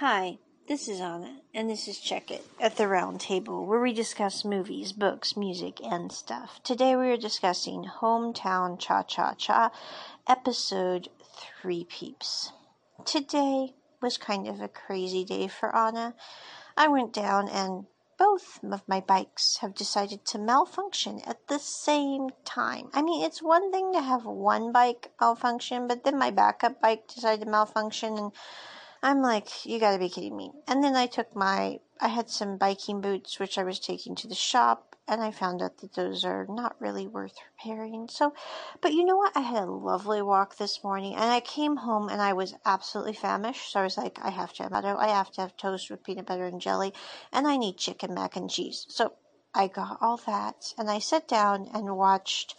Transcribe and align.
Hi, 0.00 0.38
this 0.68 0.86
is 0.86 1.00
Anna, 1.00 1.40
and 1.52 1.68
this 1.68 1.88
is 1.88 1.98
Check 1.98 2.30
It 2.30 2.46
at 2.60 2.76
the 2.76 2.86
Round 2.86 3.20
Table, 3.20 3.66
where 3.66 3.80
we 3.80 3.92
discuss 3.92 4.44
movies, 4.44 4.92
books, 4.92 5.36
music, 5.36 5.80
and 5.84 6.12
stuff. 6.12 6.60
Today 6.62 6.94
we 6.94 7.10
are 7.10 7.16
discussing 7.16 7.90
Hometown 8.00 8.78
Cha 8.78 9.02
Cha 9.02 9.34
Cha, 9.34 9.72
episode 10.28 11.08
3 11.60 11.82
Peeps. 11.82 12.52
Today 13.04 13.74
was 14.00 14.18
kind 14.18 14.46
of 14.46 14.60
a 14.60 14.68
crazy 14.68 15.24
day 15.24 15.48
for 15.48 15.74
Anna. 15.74 16.14
I 16.76 16.86
went 16.86 17.12
down, 17.12 17.48
and 17.48 17.86
both 18.20 18.60
of 18.62 18.82
my 18.86 19.00
bikes 19.00 19.56
have 19.62 19.74
decided 19.74 20.24
to 20.26 20.38
malfunction 20.38 21.22
at 21.26 21.48
the 21.48 21.58
same 21.58 22.28
time. 22.44 22.90
I 22.94 23.02
mean, 23.02 23.24
it's 23.24 23.42
one 23.42 23.72
thing 23.72 23.92
to 23.94 24.00
have 24.00 24.24
one 24.24 24.70
bike 24.70 25.10
malfunction, 25.20 25.88
but 25.88 26.04
then 26.04 26.16
my 26.16 26.30
backup 26.30 26.80
bike 26.80 27.08
decided 27.08 27.46
to 27.46 27.50
malfunction, 27.50 28.16
and 28.16 28.32
I'm 29.02 29.22
like, 29.22 29.64
you 29.64 29.78
gotta 29.78 29.98
be 29.98 30.08
kidding 30.08 30.36
me. 30.36 30.52
And 30.66 30.82
then 30.82 30.96
I 30.96 31.06
took 31.06 31.34
my, 31.36 31.78
I 32.00 32.08
had 32.08 32.28
some 32.28 32.56
biking 32.58 33.00
boots, 33.00 33.38
which 33.38 33.56
I 33.56 33.62
was 33.62 33.78
taking 33.78 34.14
to 34.16 34.28
the 34.28 34.34
shop, 34.34 34.96
and 35.06 35.22
I 35.22 35.30
found 35.30 35.62
out 35.62 35.78
that 35.78 35.94
those 35.94 36.24
are 36.24 36.46
not 36.48 36.76
really 36.80 37.06
worth 37.06 37.36
repairing. 37.52 38.08
So, 38.10 38.34
but 38.80 38.92
you 38.92 39.04
know 39.04 39.16
what? 39.16 39.36
I 39.36 39.40
had 39.40 39.62
a 39.62 39.70
lovely 39.70 40.20
walk 40.20 40.56
this 40.56 40.82
morning, 40.82 41.14
and 41.14 41.24
I 41.24 41.40
came 41.40 41.76
home 41.76 42.08
and 42.08 42.20
I 42.20 42.32
was 42.32 42.54
absolutely 42.66 43.14
famished. 43.14 43.72
So 43.72 43.80
I 43.80 43.84
was 43.84 43.96
like, 43.96 44.18
I 44.20 44.30
have 44.30 44.52
to 44.54 44.64
have 44.64 44.72
butter, 44.72 44.96
I 44.98 45.08
have 45.08 45.30
to 45.32 45.40
have 45.42 45.56
toast 45.56 45.90
with 45.90 46.02
peanut 46.04 46.26
butter 46.26 46.46
and 46.46 46.60
jelly, 46.60 46.92
and 47.32 47.46
I 47.46 47.56
need 47.56 47.78
chicken 47.78 48.14
mac 48.14 48.36
and 48.36 48.50
cheese. 48.50 48.84
So 48.88 49.14
I 49.54 49.68
got 49.68 49.98
all 50.00 50.18
that, 50.26 50.74
and 50.76 50.90
I 50.90 50.98
sat 50.98 51.28
down 51.28 51.68
and 51.72 51.96
watched 51.96 52.54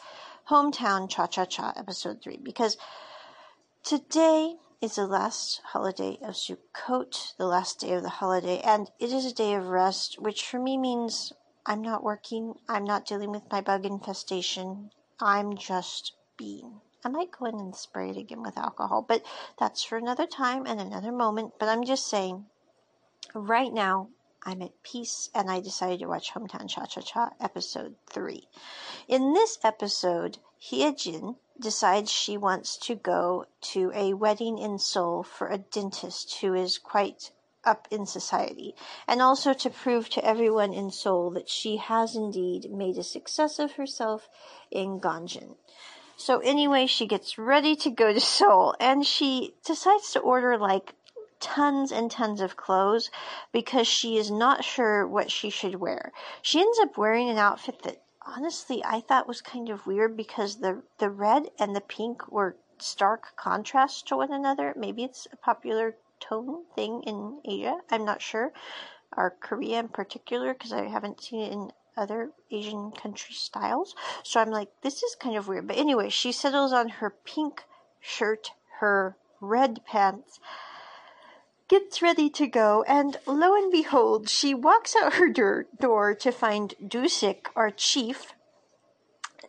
Hometown 0.50 1.10
Cha 1.10 1.28
Cha 1.28 1.46
Cha 1.46 1.74
episode 1.76 2.24
three 2.24 2.40
because 2.42 2.78
today 3.84 4.56
is 4.82 4.96
the 4.96 5.06
last 5.06 5.62
holiday 5.74 6.18
of 6.22 6.36
Sukkot, 6.36 7.36
the 7.38 7.46
last 7.46 7.82
day 7.82 7.92
of 7.94 8.04
the 8.04 8.10
holiday, 8.10 8.62
and 8.62 8.90
it 8.98 9.12
is 9.12 9.26
a 9.26 9.34
day 9.34 9.54
of 9.54 9.68
rest, 9.68 10.22
which 10.22 10.46
for 10.46 10.58
me 10.58 10.78
means 10.78 11.34
I'm 11.66 11.82
not 11.82 12.04
working, 12.04 12.54
I'm 12.70 12.86
not 12.86 13.06
dealing 13.06 13.32
with 13.32 13.52
my 13.52 13.60
bug 13.60 13.86
infestation, 13.86 14.92
I'm 15.20 15.58
just 15.58 16.14
being. 16.38 16.80
I 17.04 17.10
might 17.10 17.32
go 17.32 17.46
in 17.46 17.56
and 17.56 17.76
spray 17.76 18.10
it 18.10 18.18
again 18.18 18.42
with 18.42 18.58
alcohol, 18.58 19.06
but 19.08 19.24
that's 19.60 19.84
for 19.84 19.98
another 19.98 20.26
time 20.26 20.66
and 20.66 20.80
another 20.80 21.12
moment. 21.12 21.54
But 21.60 21.68
I'm 21.68 21.84
just 21.84 22.08
saying, 22.08 22.46
right 23.34 23.74
now, 23.74 24.10
I'm 24.44 24.62
at 24.62 24.84
peace, 24.84 25.30
and 25.36 25.52
I 25.52 25.60
decided 25.60 26.00
to 26.00 26.08
watch 26.08 26.32
Hometown 26.32 26.70
Cha 26.70 26.86
Cha 26.86 27.02
Cha 27.02 27.32
episode 27.42 27.96
3. 28.10 28.48
In 29.08 29.34
this 29.34 29.58
episode, 29.64 30.38
Hyejin 30.62 31.36
decides 31.60 32.10
she 32.10 32.38
wants 32.38 32.78
to 32.78 32.96
go 32.96 33.46
to 33.74 33.92
a 33.94 34.14
wedding 34.14 34.58
in 34.58 34.80
Seoul 34.80 35.24
for 35.24 35.48
a 35.48 35.58
dentist 35.58 36.40
who 36.40 36.54
is 36.54 36.78
quite 36.78 37.32
up 37.66 37.88
in 37.92 38.06
society, 38.06 38.76
and 39.08 39.22
also 39.22 39.54
to 39.54 39.70
prove 39.70 40.10
to 40.10 40.26
everyone 40.26 40.74
in 40.74 40.90
Seoul 40.90 41.32
that 41.32 41.50
she 41.50 41.76
has 41.76 42.16
indeed 42.16 42.72
made 42.72 42.98
a 42.98 43.04
success 43.04 43.60
of 43.60 43.74
herself 43.74 44.30
in 44.72 45.02
Ganjin. 45.02 45.58
So 46.16 46.40
anyway, 46.40 46.86
she 46.86 47.08
gets 47.08 47.38
ready 47.38 47.76
to 47.78 47.90
go 47.90 48.14
to 48.14 48.20
Seoul, 48.38 48.76
and 48.80 49.06
she 49.06 49.56
decides 49.66 50.12
to 50.12 50.20
order 50.20 50.58
like 50.58 50.96
tons 51.40 51.92
and 51.92 52.12
tons 52.12 52.42
of 52.42 52.58
clothes 52.58 53.10
because 53.52 53.88
she 53.88 54.18
is 54.18 54.30
not 54.30 54.64
sure 54.64 55.08
what 55.08 55.32
she 55.32 55.50
should 55.50 55.76
wear. 55.76 56.12
She 56.42 56.60
ends 56.60 56.80
up 56.80 56.98
wearing 56.98 57.30
an 57.30 57.38
outfit 57.38 57.84
that 57.84 58.02
honestly 58.26 58.84
I 58.84 59.02
thought 59.02 59.28
was 59.28 59.42
kind 59.42 59.70
of 59.70 59.88
weird 59.88 60.16
because 60.18 60.58
the 60.58 60.84
the 60.98 61.10
red 61.10 61.50
and 61.58 61.76
the 61.76 61.82
pink 61.82 62.32
were 62.32 62.58
stark 62.78 63.36
contrast 63.36 64.08
to 64.08 64.18
one 64.18 64.32
another. 64.32 64.74
Maybe 64.76 65.04
it's 65.04 65.28
a 65.32 65.38
popular 65.38 65.96
tone 66.20 66.66
thing 66.76 67.04
in 67.04 67.40
Asia. 67.46 67.80
I'm 67.90 68.06
not 68.06 68.22
sure. 68.22 68.54
Or 69.16 69.32
Korea 69.40 69.80
in 69.80 69.90
particular 69.90 70.54
because 70.54 70.74
I 70.74 70.88
haven't 70.88 71.22
seen 71.22 71.42
it 71.42 71.52
in 71.52 71.72
other 71.98 72.32
Asian 72.52 72.92
country 72.92 73.36
styles. 73.36 73.96
So 74.24 74.40
I'm 74.40 74.52
like, 74.52 74.70
this 74.82 75.04
is 75.04 75.16
kind 75.16 75.36
of 75.36 75.48
weird. 75.48 75.68
But 75.68 75.78
anyway, 75.78 76.10
she 76.10 76.32
settles 76.32 76.72
on 76.72 76.90
her 76.90 77.10
pink 77.10 77.64
shirt, 78.00 78.52
her 78.80 79.18
red 79.42 79.84
pants, 79.86 80.40
gets 81.70 82.02
ready 82.02 82.30
to 82.32 82.48
go, 82.48 82.84
and 82.88 83.18
lo 83.26 83.56
and 83.56 83.72
behold, 83.72 84.28
she 84.28 84.54
walks 84.54 84.96
out 84.96 85.14
her 85.14 85.30
door, 85.30 85.68
door 85.80 86.16
to 86.16 86.32
find 86.32 86.74
Dusik, 86.84 87.46
our 87.56 87.70
chief, 87.70 88.34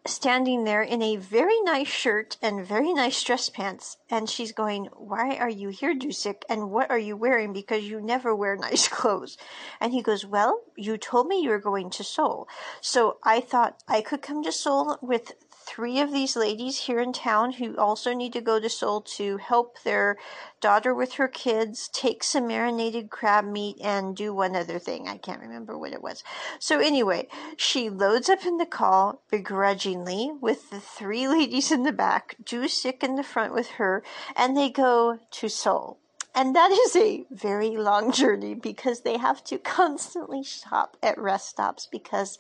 standing 0.06 0.64
there 0.64 0.82
in 0.82 1.02
a 1.02 1.16
very 1.16 1.60
nice 1.62 1.88
shirt 1.88 2.36
and 2.42 2.64
very 2.64 2.92
nice 2.92 3.22
dress 3.22 3.48
pants. 3.48 3.96
And 4.10 4.28
she's 4.28 4.52
going, 4.52 4.86
Why 4.96 5.36
are 5.36 5.50
you 5.50 5.70
here, 5.70 5.94
Dusik? 5.94 6.42
And 6.48 6.70
what 6.70 6.90
are 6.90 6.98
you 6.98 7.16
wearing? 7.16 7.52
Because 7.52 7.84
you 7.84 8.00
never 8.00 8.34
wear 8.34 8.56
nice 8.56 8.88
clothes. 8.98 9.36
And 9.80 9.92
he 9.92 10.02
goes, 10.02 10.24
Well, 10.24 10.60
you 10.76 10.96
told 10.98 11.26
me 11.26 11.42
you 11.42 11.50
were 11.50 11.58
going 11.58 11.90
to 11.90 12.04
Seoul. 12.04 12.48
So 12.80 13.18
I 13.24 13.40
thought 13.40 13.82
I 13.88 14.00
could 14.02 14.22
come 14.22 14.42
to 14.44 14.52
Seoul 14.52 14.98
with 15.00 15.32
three 15.70 16.00
of 16.00 16.10
these 16.10 16.34
ladies 16.34 16.78
here 16.78 16.98
in 16.98 17.12
town 17.12 17.52
who 17.52 17.76
also 17.76 18.12
need 18.12 18.32
to 18.32 18.40
go 18.40 18.58
to 18.58 18.68
Seoul 18.68 19.00
to 19.02 19.36
help 19.36 19.80
their 19.82 20.16
daughter 20.60 20.92
with 20.92 21.12
her 21.12 21.28
kids, 21.28 21.88
take 21.92 22.24
some 22.24 22.48
marinated 22.48 23.08
crab 23.08 23.44
meat, 23.44 23.76
and 23.80 24.16
do 24.16 24.34
one 24.34 24.56
other 24.56 24.80
thing. 24.80 25.06
I 25.06 25.16
can't 25.16 25.40
remember 25.40 25.78
what 25.78 25.92
it 25.92 26.02
was. 26.02 26.24
So, 26.58 26.80
anyway, 26.80 27.28
she 27.56 27.88
loads 27.88 28.28
up 28.28 28.44
in 28.44 28.56
the 28.56 28.66
call 28.66 29.22
begrudgingly 29.30 30.32
with 30.40 30.70
the 30.70 30.80
three 30.80 31.28
ladies 31.38 31.70
in 31.70 31.84
the 31.84 31.92
back, 31.92 32.34
Dusik 32.42 33.04
in 33.04 33.14
the 33.14 33.22
front 33.22 33.54
with 33.54 33.68
her, 33.72 34.02
and 34.34 34.56
they 34.56 34.70
go 34.70 35.20
to 35.30 35.48
Seoul. 35.48 35.98
And 36.34 36.54
that 36.54 36.70
is 36.70 36.94
a 36.96 37.24
very 37.30 37.76
long 37.76 38.12
journey 38.12 38.54
because 38.54 39.00
they 39.00 39.18
have 39.18 39.42
to 39.44 39.58
constantly 39.78 40.42
stop 40.42 40.96
at 41.02 41.18
rest 41.18 41.48
stops 41.48 41.86
because 41.90 42.38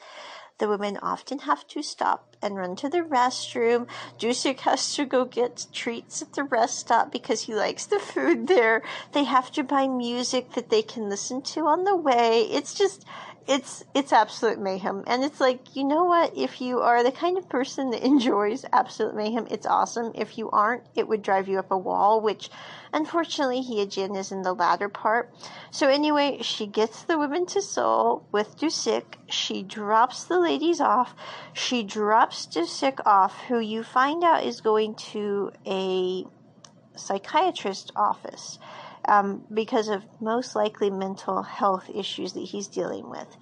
the 0.60 0.68
women 0.68 0.98
often 1.02 1.40
have 1.40 1.66
to 1.66 1.82
stop 1.82 2.36
and 2.42 2.54
run 2.54 2.76
to 2.76 2.88
the 2.88 2.98
restroom. 2.98 3.86
Dusik 4.18 4.60
has 4.60 4.94
to 4.94 5.04
go 5.04 5.24
get 5.24 5.66
treats 5.72 6.22
at 6.22 6.34
the 6.34 6.44
rest 6.44 6.78
stop 6.78 7.10
because 7.10 7.42
he 7.42 7.54
likes 7.54 7.86
the 7.86 7.98
food 7.98 8.46
there. 8.46 8.82
They 9.12 9.24
have 9.24 9.50
to 9.52 9.64
buy 9.64 9.88
music 9.88 10.52
that 10.52 10.70
they 10.70 10.82
can 10.82 11.08
listen 11.08 11.42
to 11.42 11.66
on 11.66 11.84
the 11.84 11.96
way. 11.96 12.42
It's 12.42 12.74
just, 12.74 13.04
it's 13.50 13.84
it's 13.94 14.12
absolute 14.12 14.60
mayhem. 14.60 15.02
And 15.08 15.24
it's 15.24 15.40
like 15.40 15.74
you 15.74 15.82
know 15.82 16.04
what? 16.04 16.38
If 16.38 16.60
you 16.60 16.78
are 16.80 17.02
the 17.02 17.10
kind 17.10 17.36
of 17.36 17.48
person 17.48 17.90
that 17.90 18.06
enjoys 18.06 18.64
absolute 18.72 19.16
mayhem 19.16 19.48
it's 19.50 19.66
awesome. 19.66 20.12
If 20.14 20.38
you 20.38 20.48
aren't 20.50 20.84
it 20.94 21.08
would 21.08 21.22
drive 21.22 21.48
you 21.48 21.58
up 21.58 21.72
a 21.72 21.76
wall 21.76 22.20
which 22.20 22.48
unfortunately 22.92 23.62
Hyejin 23.62 24.16
is 24.16 24.30
in 24.30 24.42
the 24.42 24.54
latter 24.54 24.88
part. 24.88 25.34
So 25.72 25.88
anyway 25.88 26.38
she 26.42 26.66
gets 26.66 27.02
the 27.02 27.18
women 27.18 27.44
to 27.46 27.60
Seoul 27.60 28.24
with 28.30 28.56
Dusik. 28.56 29.16
She 29.28 29.64
drops 29.64 30.24
the 30.24 30.38
ladies 30.38 30.80
off. 30.80 31.14
She 31.52 31.82
drops 31.82 32.46
Dusik 32.46 33.00
off 33.04 33.36
who 33.48 33.58
you 33.58 33.82
find 33.82 34.22
out 34.22 34.44
is 34.44 34.60
going 34.60 34.94
to 35.12 35.50
a 35.66 36.24
psychiatrist 36.94 37.90
office 37.96 38.60
um, 39.10 39.44
because 39.52 39.88
of 39.88 40.04
most 40.20 40.54
likely 40.54 40.88
mental 40.88 41.42
health 41.42 41.90
issues 41.92 42.32
that 42.34 42.44
he's 42.44 42.68
dealing 42.68 43.10
with. 43.10 43.36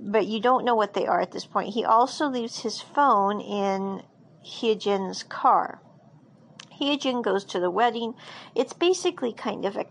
But 0.00 0.26
you 0.26 0.40
don't 0.40 0.64
know 0.64 0.74
what 0.74 0.94
they 0.94 1.06
are 1.06 1.20
at 1.20 1.32
this 1.32 1.44
point. 1.44 1.74
He 1.74 1.84
also 1.84 2.28
leaves 2.28 2.60
his 2.60 2.80
phone 2.80 3.40
in 3.40 4.02
Hyejin's 4.42 5.22
car. 5.22 5.82
Hyejin 6.80 7.22
goes 7.22 7.44
to 7.44 7.60
the 7.60 7.70
wedding. 7.70 8.14
It's 8.54 8.72
basically 8.72 9.34
kind 9.34 9.66
of 9.66 9.76
a 9.76 9.84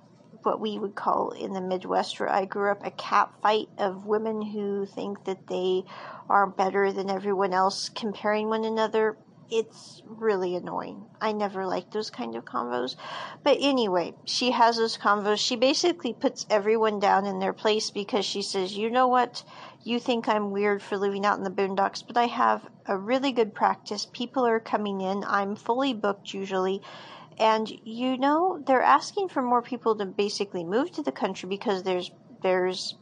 what 0.44 0.60
we 0.60 0.80
would 0.80 0.96
call 0.96 1.30
in 1.30 1.54
the 1.54 1.62
Midwest 1.62 2.20
where 2.20 2.28
I 2.28 2.46
grew 2.46 2.72
up 2.72 2.84
a 2.84 2.90
cat 2.90 3.32
fight 3.44 3.70
of 3.78 4.08
women 4.08 4.42
who 4.42 4.88
think 4.88 5.26
that 5.26 5.46
they 5.46 5.84
are 6.28 6.48
better 6.48 6.92
than 6.92 7.12
everyone 7.12 7.54
else, 7.54 7.90
comparing 7.90 8.50
one 8.50 8.66
another 8.66 9.18
it's 9.52 10.02
really 10.06 10.56
annoying. 10.56 11.06
I 11.20 11.34
never 11.34 11.66
like 11.66 11.92
those 11.92 12.10
kind 12.10 12.36
of 12.36 12.46
convos. 12.46 12.96
But 13.44 13.58
anyway, 13.60 14.14
she 14.24 14.52
has 14.52 14.78
those 14.78 14.98
convos. 14.98 15.40
She 15.40 15.58
basically 15.58 16.14
puts 16.14 16.46
everyone 16.50 17.00
down 17.00 17.26
in 17.26 17.40
their 17.40 17.52
place 17.52 17.92
because 17.92 18.24
she 18.26 18.42
says, 18.42 18.78
you 18.78 18.90
know 18.90 19.10
what? 19.10 19.44
You 19.84 20.00
think 20.00 20.30
I'm 20.30 20.52
weird 20.52 20.82
for 20.82 20.98
living 20.98 21.26
out 21.26 21.38
in 21.38 21.44
the 21.44 21.52
boondocks, 21.52 22.02
but 22.06 22.16
I 22.16 22.28
have 22.28 22.66
a 22.86 22.98
really 22.98 23.34
good 23.34 23.54
practice. 23.54 24.08
People 24.14 24.46
are 24.46 24.60
coming 24.60 25.02
in. 25.02 25.26
I'm 25.28 25.58
fully 25.58 25.94
booked 25.94 26.34
usually. 26.34 26.82
And 27.38 27.70
you 27.84 28.18
know, 28.18 28.64
they're 28.66 28.82
asking 28.82 29.30
for 29.30 29.42
more 29.42 29.62
people 29.62 29.98
to 29.98 30.06
basically 30.06 30.64
move 30.64 30.92
to 30.94 31.04
the 31.04 31.12
country 31.12 31.50
because 31.50 31.84
there's 31.84 32.10
there's 32.42 32.96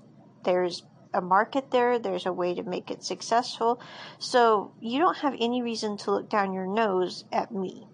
there's 0.44 0.84
a 1.14 1.22
market 1.22 1.72
there, 1.72 2.00
there's 2.00 2.26
a 2.26 2.34
way 2.34 2.54
to 2.54 2.64
make 2.64 2.92
it 2.92 3.04
successful. 3.04 3.82
So 4.20 4.74
you 4.80 5.00
don't 5.00 5.18
have 5.18 5.36
any 5.40 5.62
reason 5.62 5.98
to 5.98 6.12
look 6.12 6.30
down 6.30 6.54
your 6.54 6.68
nose 6.68 7.26
at 7.32 7.52
me. 7.52 7.88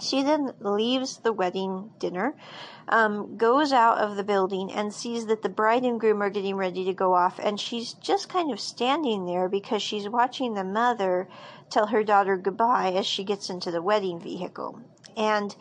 She 0.00 0.22
then 0.22 0.52
leaves 0.60 1.18
the 1.18 1.32
wedding 1.32 1.90
dinner, 1.98 2.36
um, 2.86 3.36
goes 3.36 3.72
out 3.72 3.98
of 3.98 4.16
the 4.16 4.22
building, 4.22 4.70
and 4.70 4.94
sees 4.94 5.26
that 5.26 5.42
the 5.42 5.48
bride 5.48 5.84
and 5.84 5.98
groom 5.98 6.22
are 6.22 6.30
getting 6.30 6.54
ready 6.54 6.84
to 6.84 6.94
go 6.94 7.14
off. 7.14 7.40
And 7.42 7.58
she's 7.58 7.94
just 7.94 8.28
kind 8.28 8.52
of 8.52 8.60
standing 8.60 9.26
there 9.26 9.48
because 9.48 9.82
she's 9.82 10.08
watching 10.08 10.54
the 10.54 10.62
mother 10.62 11.28
tell 11.68 11.88
her 11.88 12.04
daughter 12.04 12.36
goodbye 12.36 12.92
as 12.92 13.06
she 13.06 13.24
gets 13.24 13.50
into 13.50 13.72
the 13.72 13.82
wedding 13.82 14.20
vehicle. 14.20 14.80
And 15.16 15.54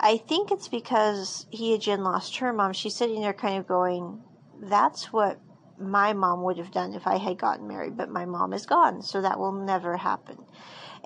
I 0.00 0.16
think 0.16 0.50
it's 0.50 0.68
because 0.68 1.46
Hyojin 1.54 2.00
lost 2.00 2.38
her 2.38 2.52
mom. 2.52 2.72
She's 2.72 2.96
sitting 2.96 3.20
there 3.20 3.32
kind 3.32 3.58
of 3.58 3.68
going, 3.68 4.22
that's 4.60 5.12
what 5.12 5.38
my 5.78 6.12
mom 6.12 6.42
would 6.42 6.58
have 6.58 6.70
done 6.70 6.94
if 6.94 7.06
I 7.06 7.18
had 7.18 7.38
gotten 7.38 7.66
married, 7.66 7.96
but 7.96 8.10
my 8.10 8.24
mom 8.24 8.52
is 8.52 8.66
gone, 8.66 9.02
so 9.02 9.20
that 9.20 9.38
will 9.38 9.52
never 9.52 9.96
happen. 9.96 10.38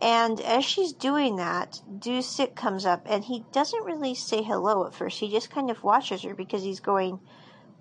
And 0.00 0.40
as 0.40 0.64
she's 0.64 0.92
doing 0.92 1.36
that, 1.36 1.80
Do-sik 1.98 2.54
comes 2.54 2.86
up 2.86 3.02
and 3.06 3.24
he 3.24 3.44
doesn't 3.52 3.84
really 3.84 4.14
say 4.14 4.42
hello 4.42 4.86
at 4.86 4.94
first. 4.94 5.18
He 5.18 5.30
just 5.30 5.50
kind 5.50 5.70
of 5.70 5.82
watches 5.82 6.22
her 6.22 6.34
because 6.34 6.62
he's 6.62 6.80
going, 6.80 7.18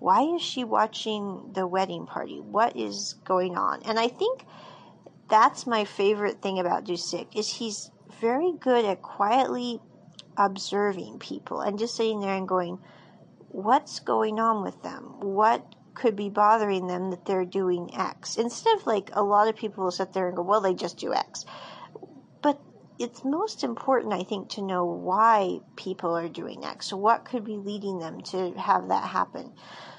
why 0.00 0.22
is 0.22 0.42
she 0.42 0.64
watching 0.64 1.50
the 1.52 1.66
wedding 1.66 2.06
party? 2.06 2.40
What 2.40 2.76
is 2.76 3.14
going 3.24 3.56
on? 3.56 3.82
And 3.84 3.98
I 3.98 4.08
think 4.08 4.44
that's 5.28 5.66
my 5.66 5.84
favorite 5.84 6.42
thing 6.42 6.58
about 6.58 6.84
Do-sik 6.84 7.36
is 7.36 7.48
he's 7.48 7.90
very 8.20 8.52
good 8.52 8.84
at 8.84 9.02
quietly 9.02 9.80
observing 10.36 11.18
people 11.18 11.60
and 11.60 11.78
just 11.78 11.96
sitting 11.96 12.20
there 12.20 12.34
and 12.34 12.48
going, 12.48 12.78
what's 13.48 14.00
going 14.00 14.40
on 14.40 14.62
with 14.62 14.82
them? 14.82 15.14
What 15.20 15.64
could 15.98 16.16
be 16.16 16.30
bothering 16.30 16.86
them 16.86 17.10
that 17.10 17.26
they're 17.26 17.44
doing 17.44 17.94
X? 17.94 18.36
Instead 18.36 18.76
of 18.78 18.86
like 18.86 19.10
a 19.12 19.22
lot 19.22 19.48
of 19.48 19.56
people 19.56 19.84
will 19.84 19.90
sit 19.90 20.12
there 20.12 20.28
and 20.28 20.36
go, 20.36 20.42
well, 20.42 20.60
they 20.60 20.74
just 20.74 20.98
do 20.98 21.12
X. 21.12 21.44
But 22.40 22.60
it's 22.98 23.24
most 23.24 23.64
important, 23.64 24.14
I 24.14 24.22
think, 24.22 24.50
to 24.50 24.62
know 24.62 24.84
why 24.84 25.60
people 25.76 26.16
are 26.16 26.28
doing 26.28 26.64
X. 26.64 26.92
What 26.92 27.24
could 27.24 27.44
be 27.44 27.56
leading 27.56 27.98
them 27.98 28.22
to 28.22 28.52
have 28.54 28.88
that 28.88 29.04
happen? 29.04 29.52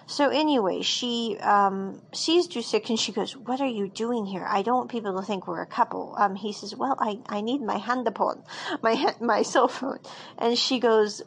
So 0.10 0.30
anyway, 0.30 0.82
she 0.82 1.38
um, 1.40 2.02
sees 2.14 2.48
Do-sik 2.48 2.90
and 2.90 3.00
she 3.00 3.12
goes, 3.12 3.38
"What 3.38 3.62
are 3.62 3.68
you 3.68 3.88
doing 3.88 4.26
here? 4.26 4.44
I 4.50 4.64
don't 4.64 4.78
want 4.78 4.90
people 4.90 5.20
to 5.20 5.22
think 5.22 5.48
we're 5.48 5.62
a 5.62 5.68
couple." 5.68 6.16
Um, 6.18 6.34
he 6.34 6.52
says, 6.52 6.76
"Well, 6.76 6.98
I, 7.00 7.20
I 7.28 7.42
need 7.42 7.62
my 7.62 7.78
handphone, 7.78 8.42
my 8.82 9.14
my 9.22 9.42
cell 9.54 9.68
phone," 9.68 10.00
and 10.40 10.58
she 10.58 10.80
goes, 10.80 11.22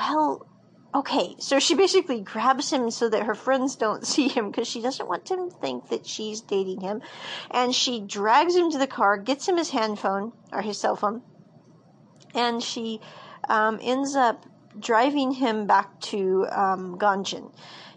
"Well, 0.00 0.46
okay." 0.94 1.34
So 1.38 1.58
she 1.58 1.74
basically 1.74 2.20
grabs 2.20 2.72
him 2.72 2.90
so 2.90 3.08
that 3.08 3.24
her 3.24 3.34
friends 3.34 3.76
don't 3.76 4.06
see 4.14 4.28
him 4.28 4.50
because 4.50 4.68
she 4.68 4.80
doesn't 4.80 5.08
want 5.08 5.26
them 5.26 5.50
to 5.50 5.56
think 5.56 5.88
that 5.88 6.06
she's 6.06 6.40
dating 6.40 6.80
him, 6.80 7.02
and 7.50 7.74
she 7.74 8.00
drags 8.00 8.54
him 8.54 8.70
to 8.70 8.78
the 8.78 8.86
car, 8.86 9.16
gets 9.16 9.48
him 9.48 9.56
his 9.56 9.70
handphone 9.70 10.32
or 10.52 10.62
his 10.62 10.78
cell 10.78 10.96
phone, 10.96 11.22
and 12.34 12.62
she 12.62 13.00
um, 13.48 13.78
ends 13.82 14.14
up 14.14 14.46
driving 14.78 15.30
him 15.30 15.66
back 15.66 16.00
to 16.00 16.46
um, 16.50 16.98
Gangjin 16.98 17.52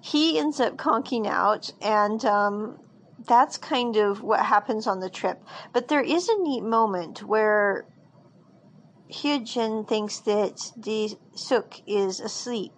he 0.07 0.39
ends 0.39 0.59
up 0.59 0.77
conking 0.77 1.27
out, 1.27 1.71
and 1.81 2.23
um, 2.23 2.79
that's 3.25 3.57
kind 3.57 3.97
of 3.97 4.21
what 4.23 4.39
happens 4.39 4.87
on 4.87 4.99
the 4.99 5.09
trip. 5.09 5.43
But 5.73 5.89
there 5.89 6.01
is 6.01 6.29
a 6.29 6.41
neat 6.41 6.63
moment 6.63 7.23
where 7.23 7.85
Hyojin 9.09 9.87
thinks 9.87 10.19
that 10.21 10.71
the 10.75 11.17
Suk 11.35 11.81
is 11.87 12.19
asleep. 12.19 12.73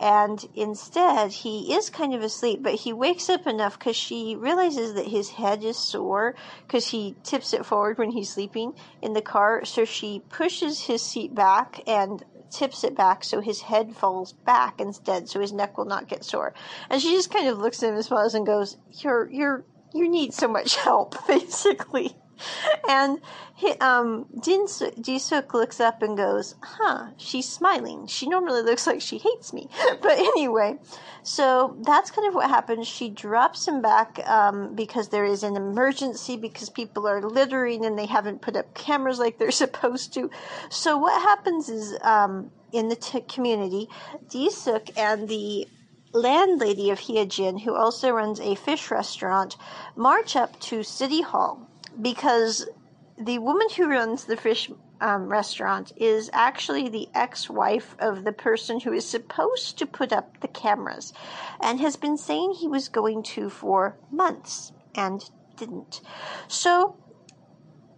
And 0.00 0.44
instead, 0.54 1.30
he 1.30 1.72
is 1.72 1.88
kind 1.88 2.14
of 2.14 2.22
asleep, 2.22 2.62
but 2.62 2.74
he 2.74 2.92
wakes 2.92 3.28
up 3.28 3.46
enough 3.46 3.78
because 3.78 3.96
she 3.96 4.34
realizes 4.34 4.94
that 4.94 5.06
his 5.06 5.30
head 5.30 5.62
is 5.62 5.76
sore 5.78 6.34
because 6.66 6.88
he 6.88 7.14
tips 7.22 7.54
it 7.54 7.64
forward 7.64 7.98
when 7.98 8.10
he's 8.10 8.30
sleeping 8.30 8.74
in 9.00 9.12
the 9.12 9.22
car. 9.22 9.64
So 9.64 9.84
she 9.84 10.22
pushes 10.28 10.82
his 10.82 11.02
seat 11.02 11.34
back 11.34 11.80
and 11.86 12.24
tips 12.50 12.84
it 12.84 12.96
back 12.96 13.24
so 13.24 13.40
his 13.40 13.62
head 13.62 13.94
falls 13.94 14.32
back 14.32 14.80
instead, 14.80 15.28
so 15.28 15.40
his 15.40 15.52
neck 15.52 15.76
will 15.76 15.84
not 15.84 16.08
get 16.08 16.24
sore. 16.24 16.54
And 16.88 17.00
she 17.00 17.10
just 17.10 17.30
kind 17.30 17.48
of 17.48 17.58
looks 17.58 17.82
at 17.82 17.88
him 17.88 17.96
and 17.96 18.04
smiles 18.04 18.34
and 18.34 18.46
goes, 18.46 18.76
"You're 18.90 19.30
you're 19.30 19.64
you 19.92 20.08
need 20.08 20.34
so 20.34 20.48
much 20.48 20.76
help, 20.76 21.14
basically." 21.26 22.16
And 22.88 23.20
he, 23.56 23.70
um, 23.74 24.26
Jin 24.40 24.66
Jisuk 24.66 25.54
looks 25.54 25.80
up 25.80 26.02
and 26.02 26.16
goes, 26.16 26.56
"Huh, 26.60 27.10
she's 27.16 27.48
smiling. 27.48 28.06
She 28.06 28.28
normally 28.28 28.62
looks 28.62 28.86
like 28.86 29.00
she 29.00 29.18
hates 29.18 29.52
me." 29.52 29.68
but 30.02 30.18
anyway, 30.18 30.76
so 31.22 31.76
that's 31.82 32.10
kind 32.10 32.26
of 32.26 32.34
what 32.34 32.50
happens. 32.50 32.88
She 32.88 33.08
drops 33.10 33.66
him 33.66 33.80
back 33.80 34.20
um, 34.28 34.74
because 34.74 35.08
there 35.08 35.24
is 35.24 35.42
an 35.42 35.56
emergency 35.56 36.36
because 36.36 36.68
people 36.68 37.06
are 37.06 37.22
littering 37.22 37.84
and 37.84 37.98
they 37.98 38.06
haven't 38.06 38.42
put 38.42 38.56
up 38.56 38.74
cameras 38.74 39.18
like 39.18 39.38
they're 39.38 39.50
supposed 39.50 40.12
to. 40.14 40.30
So 40.68 40.98
what 40.98 41.20
happens 41.22 41.68
is 41.68 41.96
um, 42.02 42.50
in 42.72 42.88
the 42.88 42.96
t- 42.96 43.20
community, 43.22 43.88
Jisuk 44.28 44.90
and 44.96 45.28
the 45.28 45.68
landlady 46.12 46.90
of 46.90 47.00
Hyojin, 47.00 47.60
who 47.60 47.74
also 47.74 48.10
runs 48.10 48.40
a 48.40 48.54
fish 48.54 48.90
restaurant, 48.90 49.56
march 49.96 50.36
up 50.36 50.58
to 50.60 50.82
City 50.82 51.22
Hall 51.22 51.68
because 52.00 52.68
the 53.18 53.38
woman 53.38 53.68
who 53.76 53.88
runs 53.88 54.24
the 54.24 54.36
fish 54.36 54.70
um, 55.00 55.28
restaurant 55.28 55.92
is 55.96 56.30
actually 56.32 56.88
the 56.88 57.08
ex 57.14 57.50
wife 57.50 57.96
of 57.98 58.24
the 58.24 58.32
person 58.32 58.80
who 58.80 58.92
is 58.92 59.06
supposed 59.06 59.78
to 59.78 59.86
put 59.86 60.12
up 60.12 60.40
the 60.40 60.48
cameras 60.48 61.12
and 61.60 61.80
has 61.80 61.96
been 61.96 62.16
saying 62.16 62.52
he 62.52 62.68
was 62.68 62.88
going 62.88 63.22
to 63.22 63.50
for 63.50 63.96
months 64.10 64.72
and 64.94 65.30
didn't. 65.56 66.00
So, 66.48 66.96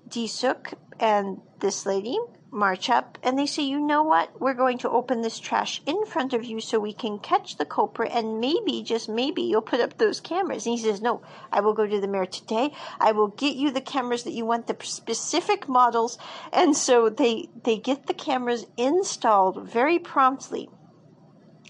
Jisuk 0.08 0.74
and 0.98 1.40
this 1.60 1.86
lady 1.86 2.18
march 2.56 2.88
up 2.90 3.18
and 3.22 3.38
they 3.38 3.46
say, 3.46 3.62
you 3.62 3.78
know 3.78 4.02
what? 4.02 4.40
We're 4.40 4.54
going 4.54 4.78
to 4.78 4.90
open 4.90 5.20
this 5.20 5.38
trash 5.38 5.82
in 5.86 6.06
front 6.06 6.32
of 6.32 6.44
you 6.44 6.60
so 6.60 6.80
we 6.80 6.92
can 6.92 7.18
catch 7.18 7.56
the 7.56 7.64
culprit 7.64 8.10
and 8.12 8.40
maybe, 8.40 8.82
just 8.82 9.08
maybe, 9.08 9.42
you'll 9.42 9.62
put 9.62 9.80
up 9.80 9.98
those 9.98 10.20
cameras. 10.20 10.66
And 10.66 10.76
he 10.76 10.82
says, 10.82 11.00
no, 11.00 11.22
I 11.52 11.60
will 11.60 11.74
go 11.74 11.86
to 11.86 12.00
the 12.00 12.08
mayor 12.08 12.26
today. 12.26 12.72
I 12.98 13.12
will 13.12 13.28
get 13.28 13.54
you 13.54 13.70
the 13.70 13.80
cameras 13.80 14.24
that 14.24 14.32
you 14.32 14.46
want, 14.46 14.66
the 14.66 14.76
specific 14.82 15.68
models. 15.68 16.18
And 16.52 16.76
so 16.76 17.10
they, 17.10 17.50
they 17.62 17.76
get 17.76 18.06
the 18.06 18.14
cameras 18.14 18.66
installed 18.76 19.68
very 19.68 19.98
promptly. 19.98 20.70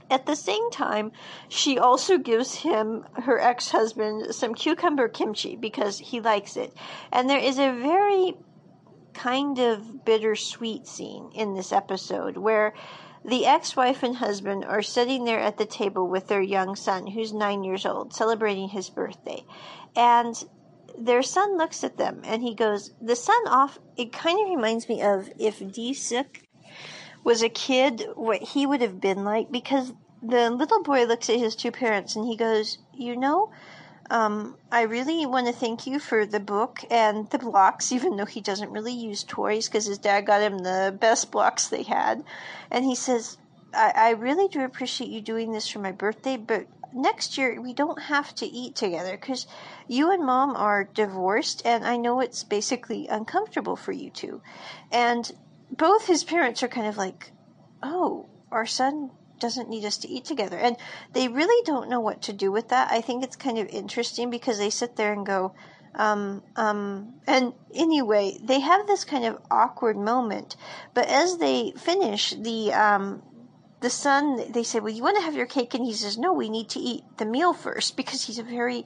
At 0.08 0.26
the 0.26 0.36
same 0.36 0.70
time, 0.70 1.10
she 1.48 1.80
also 1.80 2.16
gives 2.16 2.54
him, 2.54 3.04
her 3.14 3.40
ex 3.40 3.70
husband, 3.72 4.32
some 4.36 4.54
cucumber 4.54 5.08
kimchi 5.08 5.56
because 5.56 5.98
he 5.98 6.20
likes 6.20 6.56
it. 6.56 6.72
And 7.10 7.28
there 7.28 7.40
is 7.40 7.58
a 7.58 7.72
very 7.72 8.36
kind 9.16 9.58
of 9.58 10.04
bittersweet 10.04 10.86
scene 10.86 11.30
in 11.34 11.54
this 11.54 11.72
episode 11.72 12.36
where 12.36 12.74
the 13.24 13.46
ex 13.46 13.74
wife 13.74 14.02
and 14.02 14.16
husband 14.16 14.64
are 14.64 14.82
sitting 14.82 15.24
there 15.24 15.40
at 15.40 15.58
the 15.58 15.66
table 15.66 16.06
with 16.06 16.28
their 16.28 16.42
young 16.42 16.76
son, 16.76 17.06
who's 17.06 17.32
nine 17.32 17.64
years 17.64 17.84
old, 17.84 18.14
celebrating 18.14 18.68
his 18.68 18.88
birthday. 18.90 19.42
And 19.96 20.34
their 20.98 21.22
son 21.22 21.56
looks 21.56 21.82
at 21.82 21.96
them 21.96 22.22
and 22.24 22.42
he 22.42 22.54
goes, 22.54 22.92
The 23.00 23.16
son 23.16 23.48
off, 23.48 23.78
it 23.96 24.12
kind 24.12 24.38
of 24.40 24.54
reminds 24.54 24.88
me 24.88 25.02
of 25.02 25.28
if 25.38 25.58
Dusik 25.58 26.42
was 27.24 27.42
a 27.42 27.48
kid, 27.48 28.04
what 28.14 28.42
he 28.42 28.66
would 28.66 28.80
have 28.80 29.00
been 29.00 29.24
like, 29.24 29.50
because 29.50 29.92
the 30.22 30.50
little 30.50 30.82
boy 30.82 31.04
looks 31.04 31.28
at 31.28 31.38
his 31.38 31.56
two 31.56 31.72
parents 31.72 32.14
and 32.16 32.26
he 32.26 32.36
goes, 32.36 32.78
You 32.94 33.16
know, 33.16 33.50
um, 34.10 34.56
I 34.70 34.82
really 34.82 35.26
want 35.26 35.46
to 35.46 35.52
thank 35.52 35.86
you 35.86 35.98
for 35.98 36.26
the 36.26 36.40
book 36.40 36.84
and 36.90 37.28
the 37.30 37.38
blocks, 37.38 37.92
even 37.92 38.16
though 38.16 38.26
he 38.26 38.40
doesn't 38.40 38.70
really 38.70 38.92
use 38.92 39.24
toys 39.24 39.68
because 39.68 39.86
his 39.86 39.98
dad 39.98 40.26
got 40.26 40.42
him 40.42 40.58
the 40.58 40.96
best 40.98 41.30
blocks 41.30 41.68
they 41.68 41.82
had. 41.82 42.22
And 42.70 42.84
he 42.84 42.94
says, 42.94 43.38
I, 43.74 43.92
I 43.96 44.10
really 44.10 44.48
do 44.48 44.64
appreciate 44.64 45.10
you 45.10 45.20
doing 45.20 45.52
this 45.52 45.68
for 45.68 45.78
my 45.78 45.92
birthday, 45.92 46.36
but 46.36 46.66
next 46.92 47.36
year 47.36 47.60
we 47.60 47.74
don't 47.74 48.00
have 48.00 48.34
to 48.36 48.46
eat 48.46 48.74
together 48.74 49.16
because 49.16 49.46
you 49.88 50.10
and 50.12 50.24
mom 50.24 50.56
are 50.56 50.84
divorced, 50.84 51.62
and 51.64 51.84
I 51.84 51.96
know 51.96 52.20
it's 52.20 52.44
basically 52.44 53.08
uncomfortable 53.08 53.76
for 53.76 53.92
you 53.92 54.10
two. 54.10 54.40
And 54.90 55.30
both 55.70 56.06
his 56.06 56.24
parents 56.24 56.62
are 56.62 56.68
kind 56.68 56.86
of 56.86 56.96
like, 56.96 57.32
oh, 57.82 58.28
our 58.50 58.66
son 58.66 59.10
doesn't 59.38 59.68
need 59.68 59.84
us 59.84 59.98
to 59.98 60.08
eat 60.08 60.24
together. 60.24 60.56
And 60.56 60.76
they 61.12 61.28
really 61.28 61.62
don't 61.64 61.90
know 61.90 62.00
what 62.00 62.22
to 62.22 62.32
do 62.32 62.50
with 62.50 62.68
that. 62.68 62.90
I 62.90 63.00
think 63.00 63.22
it's 63.22 63.36
kind 63.36 63.58
of 63.58 63.68
interesting 63.68 64.30
because 64.30 64.58
they 64.58 64.70
sit 64.70 64.96
there 64.96 65.12
and 65.12 65.24
go, 65.24 65.54
um, 65.94 66.42
um, 66.56 67.14
and 67.26 67.54
anyway, 67.74 68.38
they 68.42 68.60
have 68.60 68.86
this 68.86 69.04
kind 69.04 69.24
of 69.24 69.38
awkward 69.50 69.96
moment. 69.96 70.56
But 70.94 71.08
as 71.08 71.38
they 71.38 71.72
finish, 71.76 72.30
the 72.30 72.72
um, 72.72 73.22
the 73.80 73.90
son, 73.90 74.52
they 74.52 74.62
say, 74.62 74.80
"Well, 74.80 74.92
you 74.92 75.02
want 75.02 75.16
to 75.16 75.22
have 75.22 75.34
your 75.34 75.46
cake?" 75.46 75.72
And 75.74 75.84
he 75.84 75.94
says, 75.94 76.18
"No, 76.18 76.32
we 76.32 76.50
need 76.50 76.68
to 76.70 76.80
eat 76.80 77.04
the 77.16 77.24
meal 77.24 77.54
first 77.54 77.96
because 77.96 78.24
he's 78.24 78.38
a 78.38 78.42
very, 78.42 78.84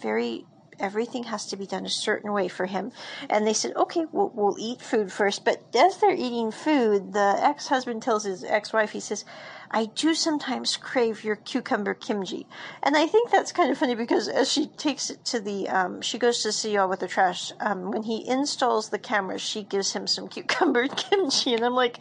very 0.00 0.44
everything 0.80 1.24
has 1.24 1.46
to 1.46 1.56
be 1.56 1.66
done 1.66 1.86
a 1.86 1.90
certain 1.90 2.32
way 2.32 2.48
for 2.48 2.66
him. 2.66 2.92
And 3.28 3.46
they 3.46 3.52
said, 3.52 3.76
okay, 3.76 4.06
we'll, 4.10 4.30
we'll 4.34 4.56
eat 4.58 4.80
food 4.80 5.12
first. 5.12 5.44
But 5.44 5.62
as 5.74 5.98
they're 5.98 6.12
eating 6.12 6.50
food, 6.50 7.12
the 7.12 7.36
ex 7.38 7.68
husband 7.68 8.02
tells 8.02 8.24
his 8.24 8.42
ex 8.42 8.72
wife, 8.72 8.90
he 8.90 9.00
says, 9.00 9.24
I 9.70 9.86
do 9.86 10.14
sometimes 10.14 10.76
crave 10.76 11.22
your 11.22 11.36
cucumber 11.36 11.94
kimchi. 11.94 12.46
And 12.82 12.96
I 12.96 13.06
think 13.06 13.30
that's 13.30 13.52
kind 13.52 13.70
of 13.70 13.78
funny 13.78 13.94
because 13.94 14.26
as 14.26 14.50
she 14.50 14.66
takes 14.66 15.10
it 15.10 15.24
to 15.26 15.40
the, 15.40 15.68
um, 15.68 16.00
she 16.00 16.18
goes 16.18 16.42
to 16.42 16.52
see 16.52 16.76
all 16.76 16.88
with 16.88 17.00
the 17.00 17.08
trash. 17.08 17.52
Um, 17.60 17.92
when 17.92 18.02
he 18.02 18.26
installs 18.28 18.88
the 18.88 18.98
cameras, 18.98 19.42
she 19.42 19.62
gives 19.62 19.92
him 19.92 20.06
some 20.06 20.28
cucumber 20.34 20.88
kimchi. 20.88 21.54
And 21.54 21.64
I'm 21.64 21.74
like, 21.74 21.98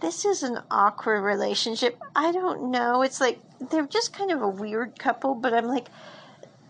this 0.00 0.24
is 0.24 0.42
an 0.42 0.58
awkward 0.70 1.22
relationship. 1.22 2.00
I 2.14 2.32
don't 2.32 2.70
know. 2.70 3.02
It's 3.02 3.20
like 3.20 3.40
they're 3.70 3.86
just 3.86 4.12
kind 4.12 4.30
of 4.30 4.42
a 4.42 4.48
weird 4.48 4.98
couple, 4.98 5.34
but 5.34 5.54
I'm 5.54 5.66
like, 5.66 5.88